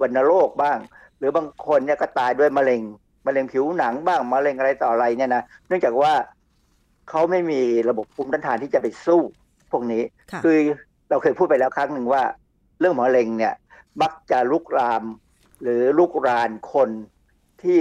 [0.00, 0.78] วัณโรคบ้าง
[1.18, 2.82] หรือบางคนเนี่ยก็ตายด้วยมะเร็ง
[3.26, 6.12] มะเร็งผิวหนังบ้างมะเร็งอะไรต่ออะไรเนี่ยนะเนื่องจากว่า
[7.10, 7.60] เขาไม่มี
[7.90, 9.20] ระบบภูมิต้านทานที่จะไปสู้
[9.72, 10.02] พวกนี้
[10.44, 10.56] คือ
[11.10, 12.22] เราเคยพูดไปแล้วครั้งหนึ่งว่า
[12.80, 13.54] เรื่องมะเร็งเนี่ย
[14.02, 15.04] มักจะลุกราม
[15.62, 16.90] หรือลุกรานคน
[17.62, 17.78] ที่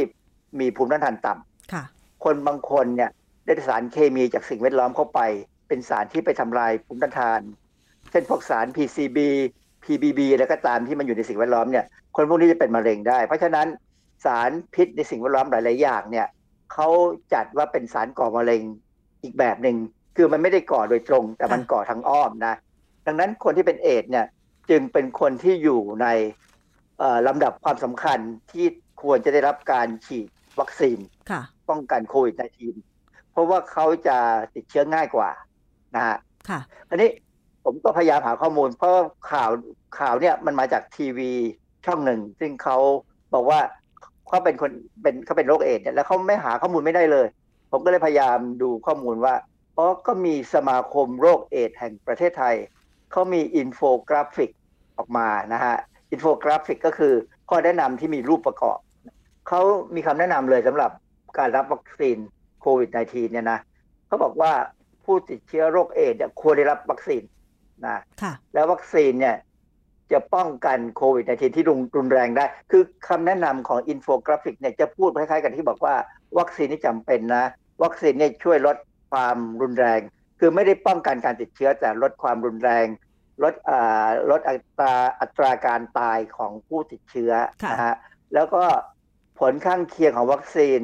[0.60, 3.12] มีภูมิต้านทานต่ำคนบางคนเนี่ย
[3.46, 5.20] ได้สารเคมีจากสิ่งแวดล้อมเข้าไป
[5.68, 7.42] เป็นสารที่ไปทำลายภูมิต้านทาน
[8.12, 9.18] เช่นพวกสาร PCB
[9.84, 11.86] PBB แล้วก็ตามที่มันอยู่ในสิ่งแวดล้อมเนี่ย
[12.16, 13.68] คนพวกนี้จะเป็นมะเร็งได้ เพราะฉะนั้น
[14.26, 16.28] สารพิษในสิ่งแวดล้อมหลาย ๆ อย่างเนี่ย
[16.74, 16.88] เขา
[17.34, 18.62] จัดว่าเป็นสารก่อมะเร็ง
[19.24, 19.78] อีกแบบหนึ่ง
[20.16, 22.54] คือมันไม่ได้ก่อโดยตรง แต่มันก่อทางอ้อมนะ
[23.08, 24.26] ดังนั้นคนที่เป็นเอดเนี่ย
[24.70, 26.08] จึงเป็นคนที่อยู่ใน
[27.28, 28.20] ลำดับความสำคัญ
[28.52, 28.66] ที่
[29.02, 30.28] ควรจะได้รับการฉีด
[30.60, 30.98] วัคซีน
[31.70, 32.36] ป้องกันโควิด
[32.84, 34.18] -19 เพราะว่าเขาจะ
[34.56, 35.30] ติดเชื้อง่ายกว่า
[35.96, 36.18] นะฮะ
[36.90, 37.10] อันนี้
[37.64, 38.94] ผมก็พยายามหาข้อมูล เพราะ
[39.32, 39.52] ข่าว
[40.00, 41.32] ข่าวเนี่ยมันมาจากทีวี
[41.86, 42.78] ช่องหนึ่ง ซึ่งเขา
[43.34, 43.60] บอกว่า
[44.28, 47.28] เขาเป็นคนเป็นเขาเป็นโรคเอดส์เนี่ยแล้วเขาไม่หาข้อมูลไม่ได้เลย
[47.72, 49.36] ผมก็เลยพยายามดูข้อมูลว่า
[49.74, 52.56] เพราะก็มีสมาคมโรคเอดส์แห่งประเทศไทย
[53.14, 54.52] เขามีอินโฟกราฟิก
[54.98, 55.76] ออกมานะฮะ
[56.12, 57.14] อินโฟกราฟิกก็คือ
[57.50, 58.78] ข้อแนะนำที่มีรูปประกอบ
[59.48, 59.62] เขา
[59.96, 60.92] มีคำแนะนำเลยสำหรับ
[61.38, 62.18] การรับวัคซีน
[62.62, 63.60] โควิด -19 เนี่ยนะ
[64.08, 64.52] เขาบอกว่า
[65.06, 67.24] ผู้ติดเชื้อโรคเอดส์ควรได้รับวัคซีน
[67.86, 68.02] นะ
[68.54, 69.36] แล้ววัคซีนเนี่ย
[70.12, 71.66] จะป้องกันโควิด -19 ที่
[71.98, 75.96] รุนแรงได้ คือคำแนะนำของอินโฟกราฟิกเนี่ยจะพูดคล้ายๆกันที่บอกว่า
[76.40, 77.46] วัคซีนนี่จำเป็นนะ
[77.84, 78.78] วัคซีนเนี่ยช่วยลด
[79.12, 80.00] ความรุนแรง
[80.46, 82.86] คือไม่ได้ป้องกันการติดเชื้อแต่ลดความรุนแรง
[83.44, 83.54] ลด
[84.32, 87.32] ลดอัตราอัตราการตายของผู้ติดเชื้อ
[87.72, 87.96] นะฮะ
[88.34, 88.64] แล้วก็
[89.40, 90.80] ผลข้างเคียงของวัคซีน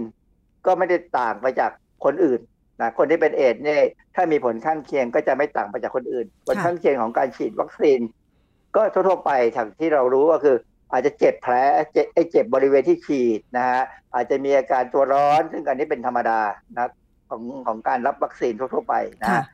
[0.65, 1.71] ก็ไม่ได้ต่างไปจาก
[2.05, 2.41] คนอื่น
[2.81, 3.81] นะคนที่เป็นเอดส์เนี่ย
[4.15, 7.99] ถ้ามีผลข้างเคียงก็จะไม่ต่างไปจากคนอื่น ผลข้างเคียงของการฉีดวัคซีน
[8.75, 10.57] ก็ทั่วไปทางที่เรารู้ก็คือ
[10.91, 11.53] อาจจะเจ็บแผล
[11.93, 13.81] เจ็บไอ้เจ็บบริเวณที่ฉีดนะฮะ
[14.13, 16.39] อาจจะมีอาการตัวร้อน ซึ่งอันนี้เป็นธรรมดา
[16.77, 16.89] นะ
[17.29, 19.45] ของของการรับวัคซีนทั่วๆไปนะค่ะฮะ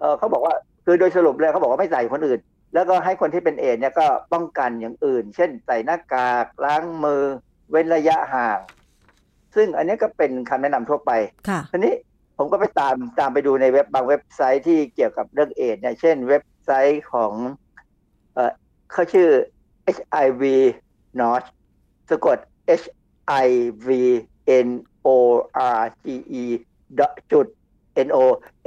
[0.00, 0.54] เออเขาบอกว่า
[0.84, 2.40] คือโดยสรุปเลยเขาบอกว่าไม่ใส่คนอื่น
[2.74, 7.22] แล้วก็ให้คนที่เป็นเอดส์เนี่ยก็ป้องกันอย่างอื่น เช่นใส่หน้ากากล้างมือ
[7.70, 8.58] เว้นระยะห่าง
[9.54, 11.10] ซึ่งอันนี้ก็เป็นคำแนะนำทั่วไป
[11.48, 11.94] ค่ะทีนี้
[12.38, 17.32] ผมก็ไปตามตามไปดูในเว็บบางเว็บไซต์ที่เกี่ยวกับเรื่องเอดส์เนี่ยเช่นเว็บไซต์ของ
[18.34, 18.52] เออ
[18.92, 19.28] เขาชื่อ
[19.96, 20.42] HIV
[21.20, 21.42] Not
[22.10, 22.38] สะกด
[22.80, 22.86] H
[23.46, 23.48] I
[23.86, 23.88] V
[24.66, 24.68] N
[25.06, 25.08] O
[25.78, 26.06] R G
[26.42, 26.44] E
[27.32, 27.46] จุด
[28.06, 28.18] N O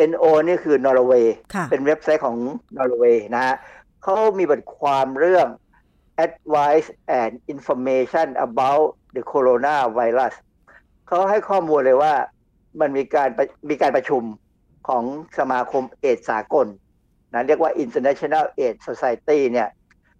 [0.10, 2.38] N O นี่คือนอร์เวย์ค่ะเป็นเว็บไซต์ของ
[2.78, 3.56] นอร์เวย์นะฮะ
[4.04, 5.48] เขามีบทความเรื่อง
[6.26, 6.88] advice
[7.20, 10.34] and information about the coronavirus
[11.08, 12.14] เขาให้ข้อมูลเลยว่า
[12.80, 14.24] มันมีการประมีการประชุม
[14.88, 15.04] ของ
[15.38, 16.68] สมาคมเอดส์สากล
[17.34, 19.70] นะเรียกว่า International AIDS Society เนี่ย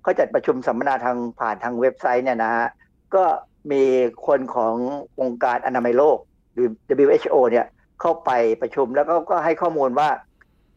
[0.02, 2.68] เขาจัดประชุมสัมมนาทางผ่านทางเว็บไซต์เนี่ยนะฮะ
[3.16, 3.24] ก็
[3.72, 3.84] มี
[4.28, 4.76] คนของ
[5.22, 6.18] องค์การอนามัยโลก
[6.54, 6.70] หรือ
[7.06, 7.66] WHO เนี่ย
[8.02, 8.32] เข้าไป
[8.62, 10.10] ประชุมแล้วก็ก็ให้ข้อมูลว่า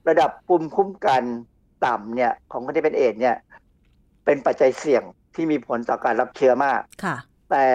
[0.09, 1.23] ระดับภูมิคุ้มกัน
[1.87, 3.37] ต่ำเนี่ย ของคนที่เป็นเอดส์เนี่ย
[4.25, 5.03] เป็นปัจจัยเสี่ยง
[5.35, 7.17] ที่มีผลต่อการรับเชื้อมากค่ะ
[7.51, 7.67] แต่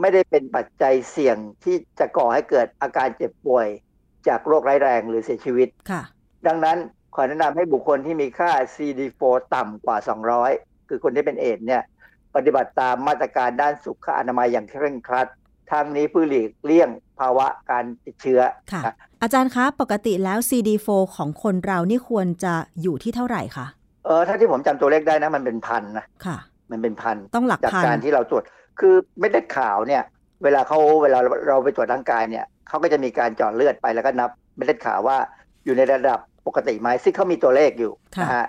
[0.00, 3.66] ไม่ได้เป็นปัจจัยเสี่ยงที่จะก่อให้เกิดอาการเจ็บป่วย
[4.28, 6.02] จากโรคร้ายแรงหรือเสียชีวิตค่ะ
[6.46, 6.78] ดังนั้น
[7.14, 9.22] ขอแนะนำให้บุคคลที่มีค่า CD4
[9.54, 9.96] ต่ำกว่า
[10.42, 11.82] 200 คือคนที่เป็นเอดส์เนี่ย
[12.36, 15.28] ปฏิบัติตามมาตรการด้านสุขอนามัยอย่างเคร่งครัด
[15.72, 16.88] ทางนี้เพื่อหลีกเลี่ยง
[17.20, 18.40] ภาวะการติดเชื้อ
[18.72, 23.66] ค่ะนะอาจารย์คะ ปกติแล้ว CD4 ของคนเรานี่ควรจะอยู่ที่เท่าไหร่คะ
[24.06, 26.38] เออถ้าที่ผมจำตัวเลขได้นะมันเป็นพันนะค่ะ
[26.70, 28.44] มันเป็นพันต้องหลักจากพันการที่เราตรวจ
[28.80, 30.02] คือเม็ดเลือดขาวเนี่ย
[30.44, 31.18] เวลาเขาเวลา
[31.48, 35.16] เราไปตรวจร่างกายเนี่ยเขาก็จะมีการเจาะเลือดไปแล้วก็นับเม็ดเลือดขาวว่า
[35.64, 38.46] อยู่ในระดับปกติไหมซึ่งเขามีตัวเลขอยู่ค่ะนะฮะ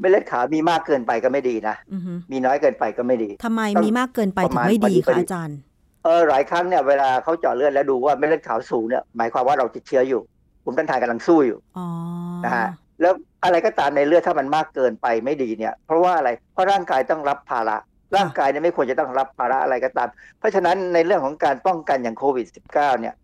[0.00, 10.20] เม็ดเลือดขาวมีมากเกินไปก็ไม่ดีนะอือฮึมีน้อยเกินไปก็ไม่ดีทำไมต้องมีมากเกินไปประถึงมาณไม่ดีพอดีพอคะดีอาจารย์เออหลายครั้งเนี่ยเวลาเขาเจาะเลือดแล้วดูว่าเม็ดเลือดขาวสูงเนี่ยหมายความว่าเราติดเชื้ออยู่
[10.64, 11.86] ภูมิต้านทานกำลังสู้อยู่อ๋อ
[12.44, 12.68] นะฮะ
[13.00, 13.12] แล้ว
[13.44, 17.76] อะไรก็ตามในเลือดถ้ามันมากเกินไปไม่ดีเนี่ย เพราะว่าอะไรเพราะร่างกายต้องรับภาระ
[18.16, 23.14] ร่างกายเนี่ยไม่ควรจะต้องรับภาระอะไรก็ตาม เพราะฉะนั้นในเรื่องของการป้องกันอย่างโควิด -19 เนี่ย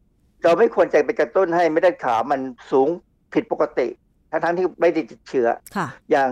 [0.44, 2.88] เราไม่ควรจะไปกระตุ้นให้เม็ดเลือดขาวมันสูง
[3.34, 3.88] ผิดปกติ
[4.30, 6.30] ทั้งๆที่ไม่ได้ติดเชื้อค่ะอย่าง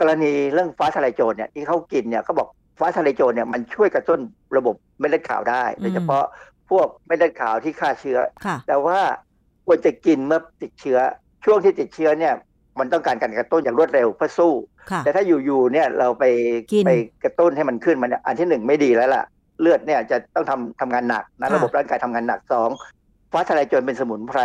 [0.00, 2.48] กรณีเรื่องฟ้าทะลายโจรเนี่ยที่เขากินเนี่ยเขาบอก
[2.80, 4.20] ฟ้าทะลายโจรเนี่ยมันช่วยกระตุ้น
[4.56, 6.24] ระบบเม็ดเลือดขาวได้อืมโดยเฉพาะ
[6.70, 8.98] พวกเม็ดเลือดขาวที่ฆ่าเชื้อค่ะแต่ว่า
[9.66, 10.98] ควรจะกินเมื่อติดเชื้อ
[11.44, 12.34] ช่วงที่ติดเชื้อเนี่ย
[12.78, 14.52] มันต้องการการกระตุ้นอย่างรวดเร็วเพื่อสู้
[14.90, 16.24] ค่ะแต่ถ้าอยู่ๆเนี่ยเราไป
[16.72, 16.92] กินไป
[17.24, 19.24] กระตุ้นให้มันขึ้นมันยอันที่หนึ่งไม่ดีแล้วล่ะ
[19.60, 22.68] เลือดเนี่ยจะต้องทำทำงานหนักนะค่ะระบบร่างกายทำงานหนักสอง
[23.32, 24.40] ฟ้าทะลายโจรเป็นสมุนไพร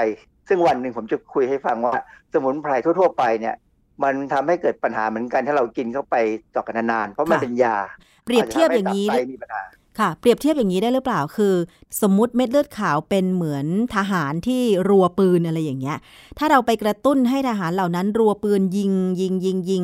[0.47, 1.93] ซึ่งวันหนึ่งผมจะคุยให้ฟังว่า
[2.33, 3.55] สมุนไพรทั่ว ๆ ไปเนี่ย
[4.03, 6.15] มันทำให้เกิดปัญหาเหมือนกันถ้าเรากินเข้าไป
[6.55, 7.77] ต่อกันนานๆเพราะมันเป็นยา
[8.25, 9.61] เปรียบเทียบอย่างนี้นี้จทำให้ตับไตมีปัญหา
[9.99, 11.53] ค่ะ เปรียบเทียบอย่างนี้ได้หรือเปล่าคือ
[12.01, 13.65] สมมุติเม็ดเลือดขาวเป็นเหมือน
[13.95, 15.97] ทหารที่รัวปืนอะไรอย่างเงี้ย
[16.37, 19.83] ถ้าเราไปกระตุ้นให้ทหารเหล่านั้นรัวปืนยิงยิงยิงยิง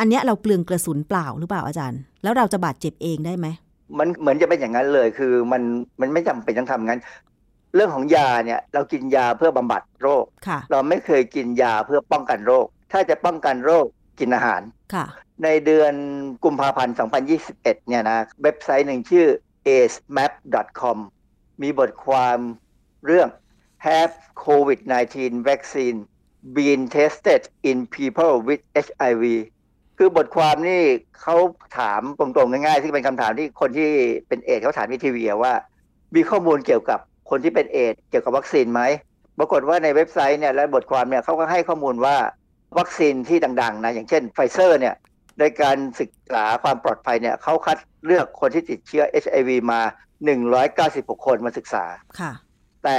[0.00, 3.46] อันเนี้ยเราเปลืองกระสุนเปล่าหรือเปล่าอาจารย์ แล้วเราจะบาดเจ็บเองได้ไหม
[3.98, 5.62] มันเหมือนจะเป็นอย่างนั้นเลยคือมัน
[6.00, 7.00] มันไม่จำเป็นต้องทำงั้น
[7.74, 13.86] เรื่องของยาเนี่ยเรากินยาเพื่อบำบัดโรคค่ะเราไม่เคยกินยาเพื่อป้องกันโรค ถ้าจะป้องกันโรค
[14.20, 14.62] กินอาหาร
[14.94, 15.06] ค่ะ
[15.44, 15.94] ในเดือน
[16.44, 16.94] กุมภาพันธ์
[17.36, 19.26] 2021 เนี่ยนะเว็บไซต์หนึ่งชื่อ
[19.68, 20.98] acemap.com
[21.62, 22.38] มีบทความ
[23.06, 23.28] เรื่อง
[23.86, 24.14] Have
[24.46, 25.16] COVID-19
[25.48, 25.98] vaccine
[26.56, 29.24] been tested in people with HIV
[29.98, 30.82] คือบทความนี่
[31.20, 31.36] เขา
[31.78, 33.90] ถามตรงๆง่ายๆ ซึ่งเป็นคำถามที่คนที่
[34.28, 35.54] เป็นเอดเขาถามที่ทีวีว่า
[36.14, 38.82] มีข้อมูลเกี่ยวกับคนที่เป็นเอดเกี่ยวกับวัคซีนไหม
[39.38, 42.16] ปรากฏว่าในเว็บไซต์เนี่ยและบทความเนี่ยเขาก็ให้ข้อมูลว่า
[42.78, 44.94] วัคซีนที่ดังๆนะอย่างเช่นไฟเซอร์เนี่ย
[45.38, 49.80] ในการศึกษาความปลอดภัยเนี่ยเขาคัดเลือกคนที่ติดเชื้อ HIV มา
[50.54, 51.84] 196 คนมาศึกษา
[52.20, 52.32] ค่ะ
[52.84, 52.98] แต่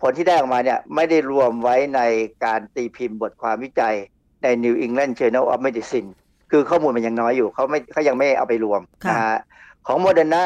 [0.00, 2.00] ผลที่ได้ออกมาเนี่ยไม่ได้รวมไว้ใน
[2.44, 3.94] การตีพิมพ์บทความวิจัย
[4.42, 6.08] ใน New England Journal of Medicine
[6.50, 9.38] คือข้อมูลมันยังน้อยอยู่เขาไม่เขายังไม่เอาไปรวมค่ะนะฮะ
[9.86, 10.44] ของโมเดอร์นา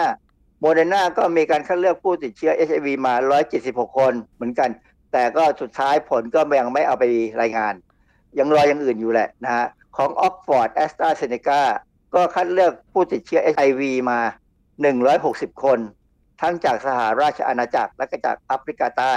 [0.61, 3.15] โมเดอร์นาก็มีการคัดเลือกผู้ติดเชื้อ HIV มา
[3.55, 4.71] 176 คนเหมือนกัน
[5.13, 7.05] แต่ก็สุดท้ายผลก็ยังไม่เอาไป
[7.41, 7.75] รายงาน
[8.39, 9.67] ยังรออย่างอื่นอยู่แหละนะฮะ
[9.97, 11.63] ของ Oxford AstraZeneca
[12.15, 14.21] ก็คัดเลือกผู้ติดเชื้อ HIV มา
[14.91, 15.79] 160 คน
[16.41, 19.15] ทั้งจากสหราชอาณาจักรและก็จากแอฟริกาใต้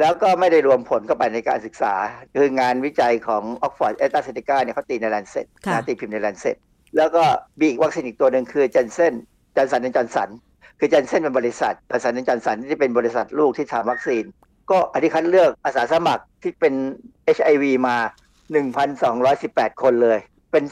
[0.00, 1.94] แล้วก็ไม่ได้รวมผลเข้าไปในการศึกษา
[2.36, 6.56] คืองานวิจัยของ Oxford AstraZeneca เนี่ยเขาตีใน Lancet ค่ะนะตีพิมพ์ใน Lancet
[6.96, 7.22] แล้วก็
[7.58, 9.14] มีอีกวัคซีนอีกตัวหนึ่งคือ Janssen
[9.56, 10.28] Johnson Johnson
[10.78, 14.24] คือ Janssen เป็นบริษัท Johnson Johnson ที่เป็นบริษัทลูกที่ทำวัคซีน
[14.70, 16.74] ก็อธิคัดเลือกอาสาสมัครที่เป็น
[17.36, 17.96] HIV มา
[18.56, 20.18] 1,218 คนเลย
[20.52, 20.64] เป็น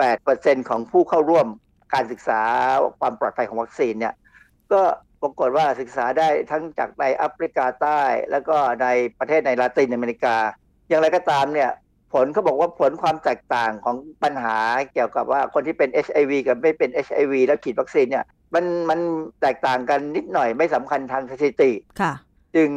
[0.00, 1.46] 2.8%ของผู้เข้าร่วม
[1.94, 2.40] การศึกษา
[3.00, 4.14] ความปลอดภัยของวัคซีนเนี่ย
[4.72, 4.82] ก็
[5.22, 8.00] ปรากฏว่าศึกษาได้ทั้งจากในแอฟริกาใต้
[8.30, 8.86] แล้วก็ใน
[9.18, 10.36] ประเทศในลาตินอเมริกา
[10.88, 11.70] อย่างไรก็ตามเนี่ย
[12.12, 14.58] ผลเขาบอกว่าผลความแตกต่างของปัญหา
[14.92, 19.00] เกี่ยวกับว่าคนที่เป็น HIV กับไม่เป็น HIV แล้วฉีดวัคซีนเนี่ยมันมัน
[19.40, 22.12] แตกต่างกันนิดหน่อยไม่สำคัญทางสถิติค่ะ
[22.54, 22.68] จึง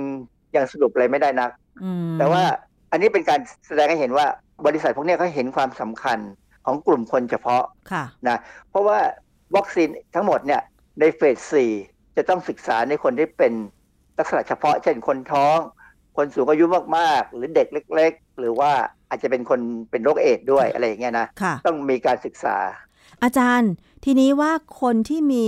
[0.56, 1.52] ยังสรุปอะไรไม่ได้นัก
[1.84, 2.44] อืมแต่ว่า
[2.92, 4.26] อันนี้เป็นการแสดงให้เห็นว่า
[4.66, 6.20] บริษัทพวกเนี้ยเขาเห็นความสำคัญ
[6.66, 8.38] ของกลุ่มคนเฉพาะค่ะนะ
[8.70, 9.00] เพราะว่า
[9.56, 10.62] วัคซีนทั้งหมดเนี่ย
[11.00, 11.72] ในเฟสสี่
[12.18, 13.54] จะต้องศึกษาในคนที่เป็น
[14.18, 15.58] ลักษณะเฉพาะ เช่นคนท้อง
[16.18, 16.66] คนสูงอายุ
[16.98, 18.72] มากๆ หรือเด็กเล็ก ๆ หรือว่า
[19.10, 19.60] อาจจะเป็นคน
[19.92, 22.58] เป็นโรคเอดส์ด้วยอะไรอย่างเงี้ยนะค่ะต้องมีการศึกษา
[23.24, 23.72] อาจารย์
[24.06, 24.52] ทีนี้ว่า
[24.82, 25.48] คนที่มี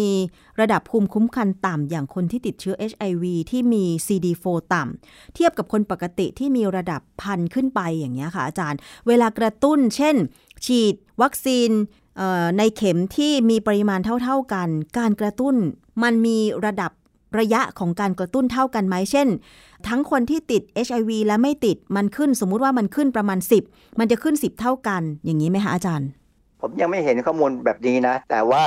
[0.59, 10.15] ระดับภูมิคุ้มกันต่ำ อย่างคนที่ติดเชื้อ HIV ที่มี CD4 ต่ำ เทียบกับคนปกติที่มีระดับพันขึ้นไปอย่างเงี้ค่ะอาจารย์ เวลากระตุ้น เช่น
[10.65, 11.70] ฉีด วัคซีน
[12.57, 15.55] ในเข็มที่มีปริมาณเท่า ๆกัน การกระตุ้น
[16.03, 16.91] มันมีระดับ
[17.39, 19.28] ระยะของการกระตุ้นเท่ากันไหม เช่น
[19.88, 23.39] ทั้งคนที่ติด HIV และไม่ติด มันขึ้นสมมุติว่ามันขึ้นประมาณ
[23.70, 26.09] 10 มันจะขึ้น 10 เท่ากัน อย่างนี้ไหมคะอาจารย์
[26.62, 28.66] ผมยังไม่เห็นข้อมูลแบบนี้นะ แต่ว่า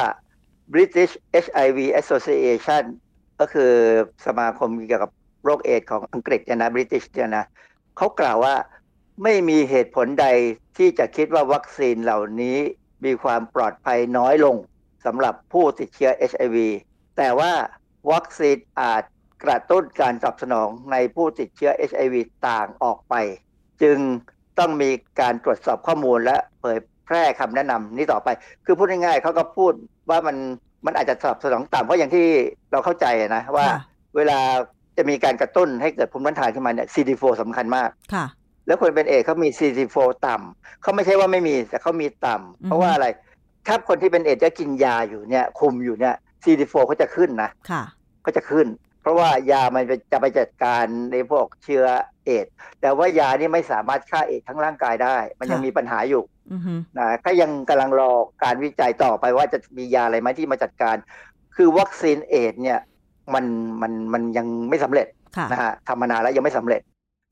[0.73, 1.13] British
[1.45, 2.83] HIV Association
[3.41, 3.73] ก็คือ
[4.27, 5.11] สมาคมเกี่ยวกับ
[5.45, 7.45] โรคเอดส์ของอังกฤษเนี่ยนะ British เนี่ยนะ
[7.97, 8.55] เขากล่าวว่า
[9.23, 10.27] ไม่มีเหตุผลใด
[10.79, 12.59] ที่จะคิดว่าวัคซีนเหล่านี้
[13.05, 14.57] มีความปลอดภัยน้อยลง
[15.05, 16.57] สำหรับผู้ติดเชื้อ HIV
[17.17, 17.53] แต่ว่า
[18.13, 19.03] วัคซีนอาจ
[19.45, 22.15] กระตุ้นการตอบสนองในผู้ติดเชื้อ HIV
[22.49, 23.15] ต่างออกไป
[23.83, 23.99] จึง
[24.59, 24.91] ต้องมี
[25.21, 28.29] การตรวจสอบข้อมูลและเผย แพร่คำแนะนำนี้ต่อไป
[28.67, 29.73] คือพูดง่ายๆเขาก็พูด
[30.11, 30.37] ว่ามัน
[30.87, 32.27] มันอาจจะตอบสนองต่ำเพราะอย่างที่
[32.73, 33.79] เราเข้าใจนะว่าค่ะ
[34.17, 34.39] เวลา
[34.97, 38.27] จะมีการกระตุ้นให้เกิดภูมิต้านทานขึ้นมาเนี่ย CD4 สำคัญมากค่ะ
[38.67, 39.97] แล้วคนเป็นเอดส์เขามี CD4
[40.27, 43.07] ต่ำเขาไม่ใช่ว่าไม่มีแต่เขามีต่ำเพราะว่าอะไร
[43.67, 47.83] ถ้าคนที่เป็นเอดส์จะกินยาอยู่เนี่ย คุมอยู่เนี่ย CD4 เขาจะขึ้นนะค่ะ
[48.25, 48.67] ก็จะขึ้น
[49.01, 51.85] เพราะว่ายามันจะไปจัดการในพวกเชื้อ
[52.25, 56.32] เอดส์แต่ว่ายานี่ไม่สามารถฆ่าเอดส์ทั้งร่างกายได้ มันยังค่ะมีปัญหาอยู่อือฮึ
[56.99, 58.11] นะก็ยังกำลังรอ
[58.45, 60.97] การวิจัยต่อไปว่าจะมียาอะไรไหมที่มาจัดการ
[61.57, 62.81] คือวัคซีนเอดส์เนี่ย
[63.35, 63.45] มัน
[63.83, 66.81] มันมันยังไม่สำเร็จค่ะนะฮะทำมานานแล้วยังไม่สำเร็จ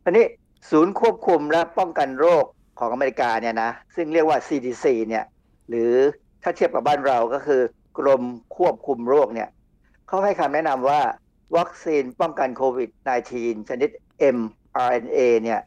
[0.04, 0.26] ทีนี้
[0.70, 2.44] ศูนย์ควบคุมและป้องกันโรค
[2.78, 5.24] ของอเมริกาเนี่ยนะซึ่งเรียกว่า CDC เนี่ย
[5.68, 5.92] หรือ
[6.42, 7.60] ถ้าเทียบกับบ้านเราก็คือ
[7.98, 8.22] กรม
[8.56, 9.48] ควบคุมโรคเนี่ย
[10.06, 11.00] เขาให้คำแนะนำว่า
[11.56, 12.90] วัคซีนป้องกันโควิด
[13.30, 13.90] -19 ชนิด
[14.36, 15.60] mRNA เนี่ย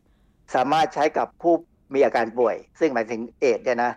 [0.56, 1.56] สามารถใช้กับผู้
[1.94, 3.91] มีอาการป่วย ซึ่งหมายถึงเอดส์เนี่ยนะ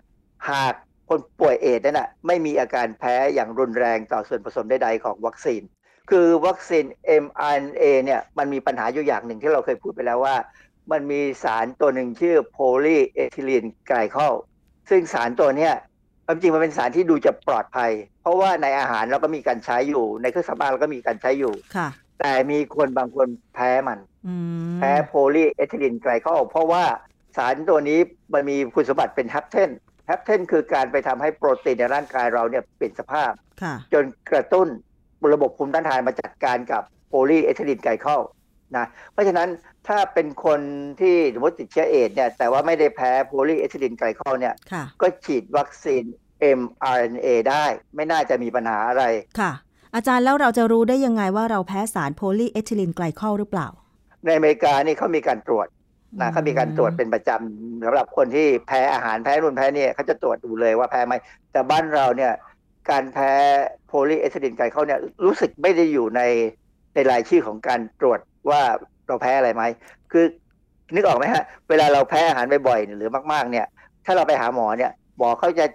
[0.51, 0.75] หาก
[1.09, 5.63] คนป่วยเอดส์นั้นนะไม่มีอาการแพ้อย่างรุนแรงต่อส่วนผสมใดๆของวัคซีน
[6.11, 6.85] คือวัคซีน
[7.25, 10.37] mRNA เนี่ยมันมีปัญหาอยู่อย่างหนึ่งที่เราเคยพูดไปแล้วว่า
[10.93, 14.35] มันมีสารตัวหนึ่งชื่อ polyethylene glycol
[14.91, 15.75] ซึ่งสารตัวเนี้ย
[16.27, 17.91] ความจริงมันเป็นสารที่ดูจะปลอดภัย
[18.23, 21.89] เพราะว่าในอาหารเราก็มีการใช้อยู่ ในเครื่องสำอางเราก็มีการใช้อยู่ค่ะ
[22.21, 24.35] แต่มีคนบางคนแพ้มันอื
[24.73, 26.85] มแพ้ polyethylene glycol เพราะว่า
[27.37, 27.99] สารตัวนี้
[28.35, 29.71] มันมีคุณสมบัติเป็น hapten
[30.07, 33.33] hapten คือการไปทำให้โปรตีนในร่างกายเราเนี่ยเปลี่ยนสภาพ
[33.63, 34.69] ค่ะจนกระตุ้น
[35.35, 38.21] ระบบภูมิต้านทานมาจัดการกับpolyethylene glycol
[38.77, 39.49] นะเพราะฉะนั้น
[39.89, 40.61] ถ้าเป็นคน
[41.01, 46.03] ที่สมมติติดเชื้อเอดส์เนี่ยแต่ว่าไม่ได้แพ้ polyethylene glycol เนี่ยค่ะก็ฉีดวัคซีน
[46.59, 47.65] mRNA ได้
[47.95, 49.05] ไม่น่าจะมีปัญหาอะไร
[49.41, 49.53] ค่ะ
[49.95, 53.69] อาจารย์แล้วเราจะรู้ได้ยังไงว่าเราแพ้สาร polyethylene glycol หรือเปล่า
[54.25, 55.67] ในอเมริกานี่เขามีการตรวจ
[56.21, 61.15] นะเขามีการตรวจเป็นประจำสำหรับคนที่แพ้อาหารแพ้รุ่นแพ้เนี่ยเขาจะตรวจดูเลยว่าแพ้ไหม
[61.53, 62.33] แต่บ้านเราเนี่ย
[62.91, 63.33] การแพ้
[63.87, 66.23] polyethylene glycol เนี่ยรู้สึกไม่ได้อยู่ใน
[66.95, 68.63] ในรายชื่อของการตรวจว่า
[69.07, 69.63] เราแพ้อะไรไหม
[70.13, 70.25] คือ
[70.95, 73.67] นึกออกไหมฮะ เวลาเราแพ้อาหารบ่อยๆหรือมาก ๆ เนี่ย
[74.05, 75.67] ถ้าเราไปหาหมอเนี่ยหมอเขาจะ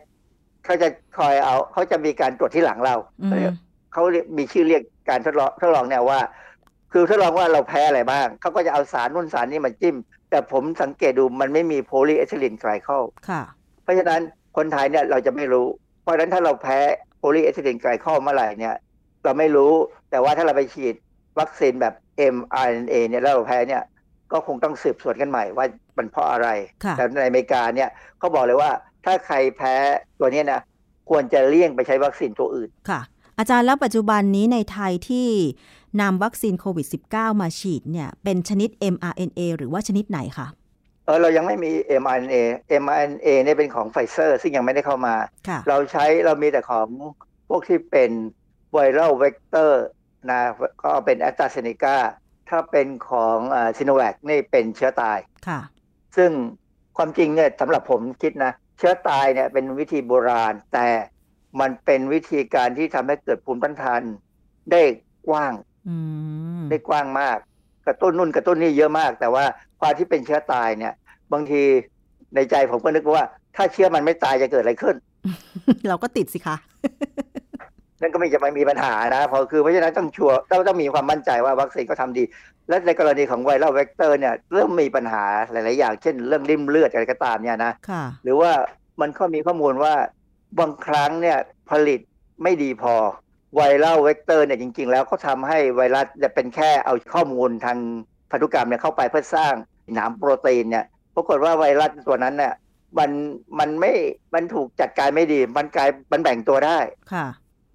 [0.66, 3.34] เขาจะคอยเอาเขาจะมีการตรวจที่หลังเราอืม
[3.94, 6.20] เขาเรียกมีชื่อเรียกการทดลองทดลองเนี่ยว่า
[6.94, 9.96] คือทดลองว่าเราแพ้อะไรบ้างเขาก็จะเอาสารนู่นสารนี้มาจิ้ม
[10.32, 13.42] แต่ผมสังเกตดูมันไม่มี polyethylene glycolค่ะ
[13.84, 14.22] เพราะฉะนั้น
[14.58, 15.68] คนไทยเนี่ยเราจะไม่รู้
[16.02, 16.80] เพราะฉะนั้นถ้าเราแพ้
[17.18, 18.76] polyethylene glycol เมื่อไหร่เนี่ย
[19.24, 19.72] เราไม่รู้
[20.12, 20.96] แต่ว่าถ้าเราไปฉีด
[21.40, 21.94] วัคซีนแบบ
[22.36, 23.84] mRNA เนี่ยแล้วเราแพ้เนี่ย
[24.32, 25.66] ก็คงต้องสืบสวนกันใหม่ว่า
[25.98, 26.48] มันเพราะอะไร
[26.84, 28.72] ค่ะแต่ในอเมริกาเนี่ยเขาบอกเลยว่า
[29.06, 29.76] ถ้าใครแพ้
[30.20, 30.62] ตัวเนี้ยนะ
[31.10, 33.02] ควรจะเลี่ยงไปใช้วัคซีนตัวอื่นค่ะ
[33.40, 35.28] อาจารย์แล้วปัจจุบันนี้ในไทยที่
[36.00, 40.48] นำวัคซีนโควิด -19 มาฉีดเนี่ยเป็นชนิด mRNA หรือว่าชนิดไหนคะ
[41.06, 41.72] เออเรายังไม่มี
[42.02, 42.36] mRNA
[42.84, 45.16] mRNA เนี่ยเป็นของไฟเซอร์ ซึ่งยังไม่ได้เข้ามา
[45.48, 46.88] ค่ะเราใช้เรามีแต่ของ
[47.50, 48.12] พวกที่เป็น
[48.72, 49.86] viral vector
[50.32, 50.42] นะ
[50.84, 51.98] ก็เป็นแอสตราเซเนกา
[52.50, 53.38] ถ้าเป็นของ
[53.78, 55.18] ซิโนแวคนี่เป็นเชื้อตาย
[55.48, 55.60] ค่ะ
[56.18, 56.32] ซึ่ง
[56.98, 60.88] ความจริงเนี่ยสำหรับผมคิดนะ เชื้อตายเนี่ยเป็นวิธีโบราณ แต่
[61.60, 64.02] มันเป็นวิธีการที่ทำให้เกิดภูมิต้านทาน
[64.72, 64.82] ได้
[65.28, 65.71] กว้างอืม
[66.70, 67.38] ได้กว้างมาก
[67.88, 69.44] กระตุ้นนู่นกระตุ้นนี่เยอะมาก แต่ว่า
[69.80, 70.94] ความที่เป็นเชื้อตายเนี่ย
[71.34, 71.62] บางที
[72.36, 73.26] ในใจผมก็นึกว่า
[73.56, 74.96] ถ้าเชื้อมันไม่ตายจะเกิดอะไรขึ้น
[75.88, 76.56] เราก็ติดสิคะ
[78.02, 82.24] นั่นก็ไม่จะไม่มีปัญหานะเพราะคือเพราะฉะนั้นต้องชัวร์ต้องต้องมีความมั่นใจว่าวัคซีนก็ทำดี
[82.70, 88.52] และในกรณีของไวรัลเวกเตอร์เนี่ยเริ่มมีปัญหาหลาย ๆ อย่าง เช่นเรื่องริ่มเลือดอะไรก็ตามเนี่ยนะค่ะหรือว่า
[89.02, 89.94] มันก็มีข้อมูลว่า
[90.60, 91.38] บางครั้งเนี่ย
[91.70, 92.00] ผลิต
[92.44, 92.96] ไม่ดีพอ
[93.56, 97.78] viral vector เนี่ยจริง ๆ แล้วเขาทำให้ไวรัสจะเป็นแค่เอาข้อมูลทาง
[98.32, 99.54] พันธุกรรมเนี่ยเข้าไปเพื่อสร้าง
[99.94, 100.86] หนามโปรตีนเนี่ย
[101.16, 102.54] ปรากฏว่าไวรัสตัวนั้นเนี่ย
[103.00, 103.12] มัน
[103.60, 103.92] มันไม่
[104.34, 106.80] มันถูกจัดการไม่ดี มันกลายมันแบ่งตัวได้
[107.14, 107.26] ค่ะ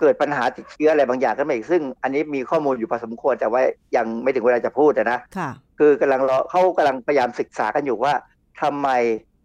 [0.00, 3.62] เกิดปัญหาติดเชื้ออะไรบางอย่างขึ้นมาอีกซึ่ง อันนี้มีข้อมูลอยู่พอสมควรแต่ว่า
[3.96, 8.14] ยังไม่ถึงเวลาจะพูดอะนะค่ะ คือกำลังรอเขากำลังพยายามศึกษากันอยู่ว่า
[8.62, 8.88] ทำไม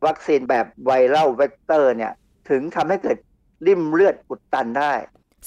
[0.06, 2.12] วัคซีนแบบ viral vector เนี่ย
[2.50, 3.18] ถึงทำให้เกิด
[3.68, 4.94] ริ่มเลือดอุดตันได้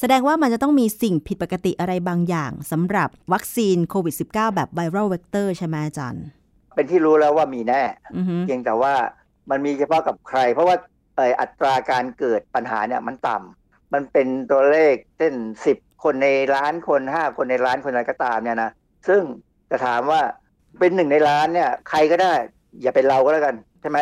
[0.00, 6.24] แสดงว่ามันจะต้องมีสิ่งผิดปกติอะไรบางอย่างสำหรับวัคซีนโควิด -19 แบบไวรัลเวกเตอร์ใช่ไหมอาจารย์
[6.74, 7.82] เป็นที่รู้แล้วว่ามีแน่
[8.16, 8.94] อือฮึเพียงแต่ว่า
[9.50, 10.76] มันมีเฉพาะกับใคร เพราะว่า
[11.16, 15.34] เอ่ออัตราการเกิดปัญหาเนี่ยมันต่ำมันเป็นตัวเลขเช่น
[15.66, 18.70] สิบคนในล้านคนห้าคนในล้านคนอะไรก็ตามเนี่ยนะ
[19.08, 19.22] ซึ่ง
[19.70, 20.20] จะถามว่า
[20.78, 22.32] เป็นหนึ่งในล้านเนี่ย ใครก็ได้
[22.80, 23.98] อย่าเป็นเราก็แล้วกันใช่ไหม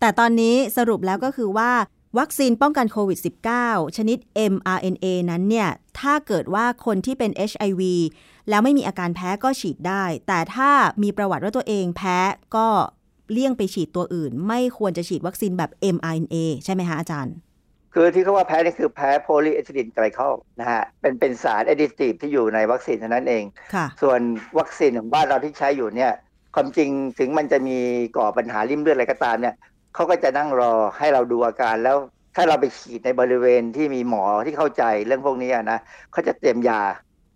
[0.00, 1.70] แต่ตอนนี้สรุปแล้วก็คือว่า
[2.18, 3.18] วัคซีนป้องกันโควิด
[3.56, 4.18] -19 ชนิด
[4.52, 5.68] mRNA นั้นเนี่ย
[6.00, 7.82] ถ้าเกิดว่าคนที่เป็น HIV
[8.48, 10.70] แล้วไม่มีอาการแพ้ก็ฉีดได้ แต่ถ้า
[11.02, 12.18] มีประวัติว่าตัวเองแพ้
[12.56, 12.68] ก็
[13.32, 17.34] เลี่ยงไปฉีดตัวอื่น ไม่ควรจะฉีดวัคซีนแบบ mRNA ใช่ไหมคะอาจารย์
[17.94, 23.44] คือที่เขาว่าแพ้นี่คือแพ้ polyethylene glycol นะฮะ เป็นเป็นสาร additive ที่อยู่ในวัคซีนเท่านั้นเอง
[23.74, 24.20] ค่ะส่วน
[24.58, 26.12] วัคซีนของบ้านเราที่ใช้อยู่เนี่ย
[26.54, 27.78] ความจริงถึงมันจะมี
[28.16, 29.54] ก่อปัญหาลิ่มเลือดอะไรก็ตามเนี่ย
[29.94, 31.96] เขาก็จะนั่งรอให้เราดูอาการแล้ว
[32.36, 35.78] ถ้าเราไปฉีดในบริเวณที่มีหมอที่เข้าใจเรื่องพวกนี้อะนะ
[36.12, 36.80] เขาจะเตรียมยา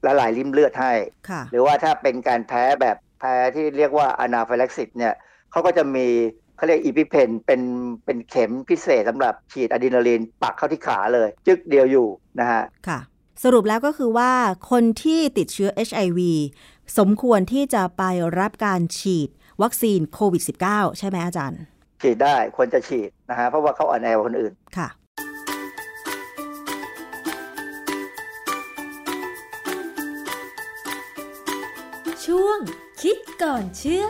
[0.07, 0.93] ละลายลิ่มเลือดให้
[1.29, 5.15] ค่ะหรือว่าถ้าเป็นการแพ้แบบแพ้ที่เรียกว่า anaphylaxis เนี่ย
[5.51, 6.07] เขาก็จะมี
[6.57, 7.61] เขาเรียก EpiPen เป็น
[8.05, 12.09] เป็นเข็มพิเศษสำหรับฉีดอะดรีนาลีนปักเข้าที่ขาเลย จึกเดียวอยู่
[12.41, 12.99] นะฮะค่ะ
[13.45, 14.33] สรุปแล้วก็คือว่า
[14.71, 16.21] คนที่ติดเชื้อ HIV
[16.99, 18.03] สมควรที่จะไป
[18.39, 19.29] รับการฉีด
[19.63, 21.61] วัคซีนโควิด -19 ใช่ไหมอาจารย์
[22.03, 24.89] ฉีดได้ควรจะฉีดนะฮะเพราะว่าเขาอ่อนแอกว่าคนอื่นค่ะ
[32.25, 32.59] ช่วง
[33.03, 34.07] คิดก่อนเชื่อ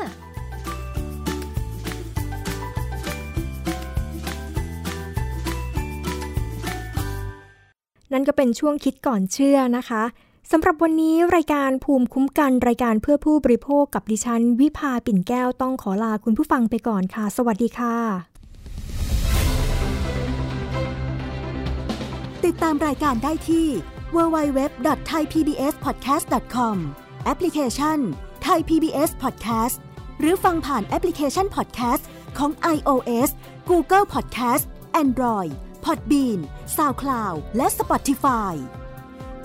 [8.12, 10.02] นั่นก็เป็นช่วงคิดก่อนเชื่อนะคะ
[10.52, 17.96] สำหรับวันนี้รายการภูมิคุ้มกันรายการเพื่อผู้บริโภคกับดิฉัน วิภาปิ่นแก้วต้องขอลาคุณผู้ฟังไปก่อนค่ะ สวัสดีค่ะ
[22.44, 23.66] ติดตามรายการได้ที่
[24.16, 26.76] www.thaipbspodcast.com
[27.24, 27.98] แอปพลิเคชัน
[28.46, 29.76] Thai PBS Podcast
[30.20, 32.02] หรือฟังผ่านแอปพลิเคชัน Podcast
[32.38, 33.30] ของ iOS
[33.70, 34.64] Google Podcast
[35.02, 35.52] Android
[35.84, 36.38] Podbean
[36.76, 38.54] SoundCloud และ Spotify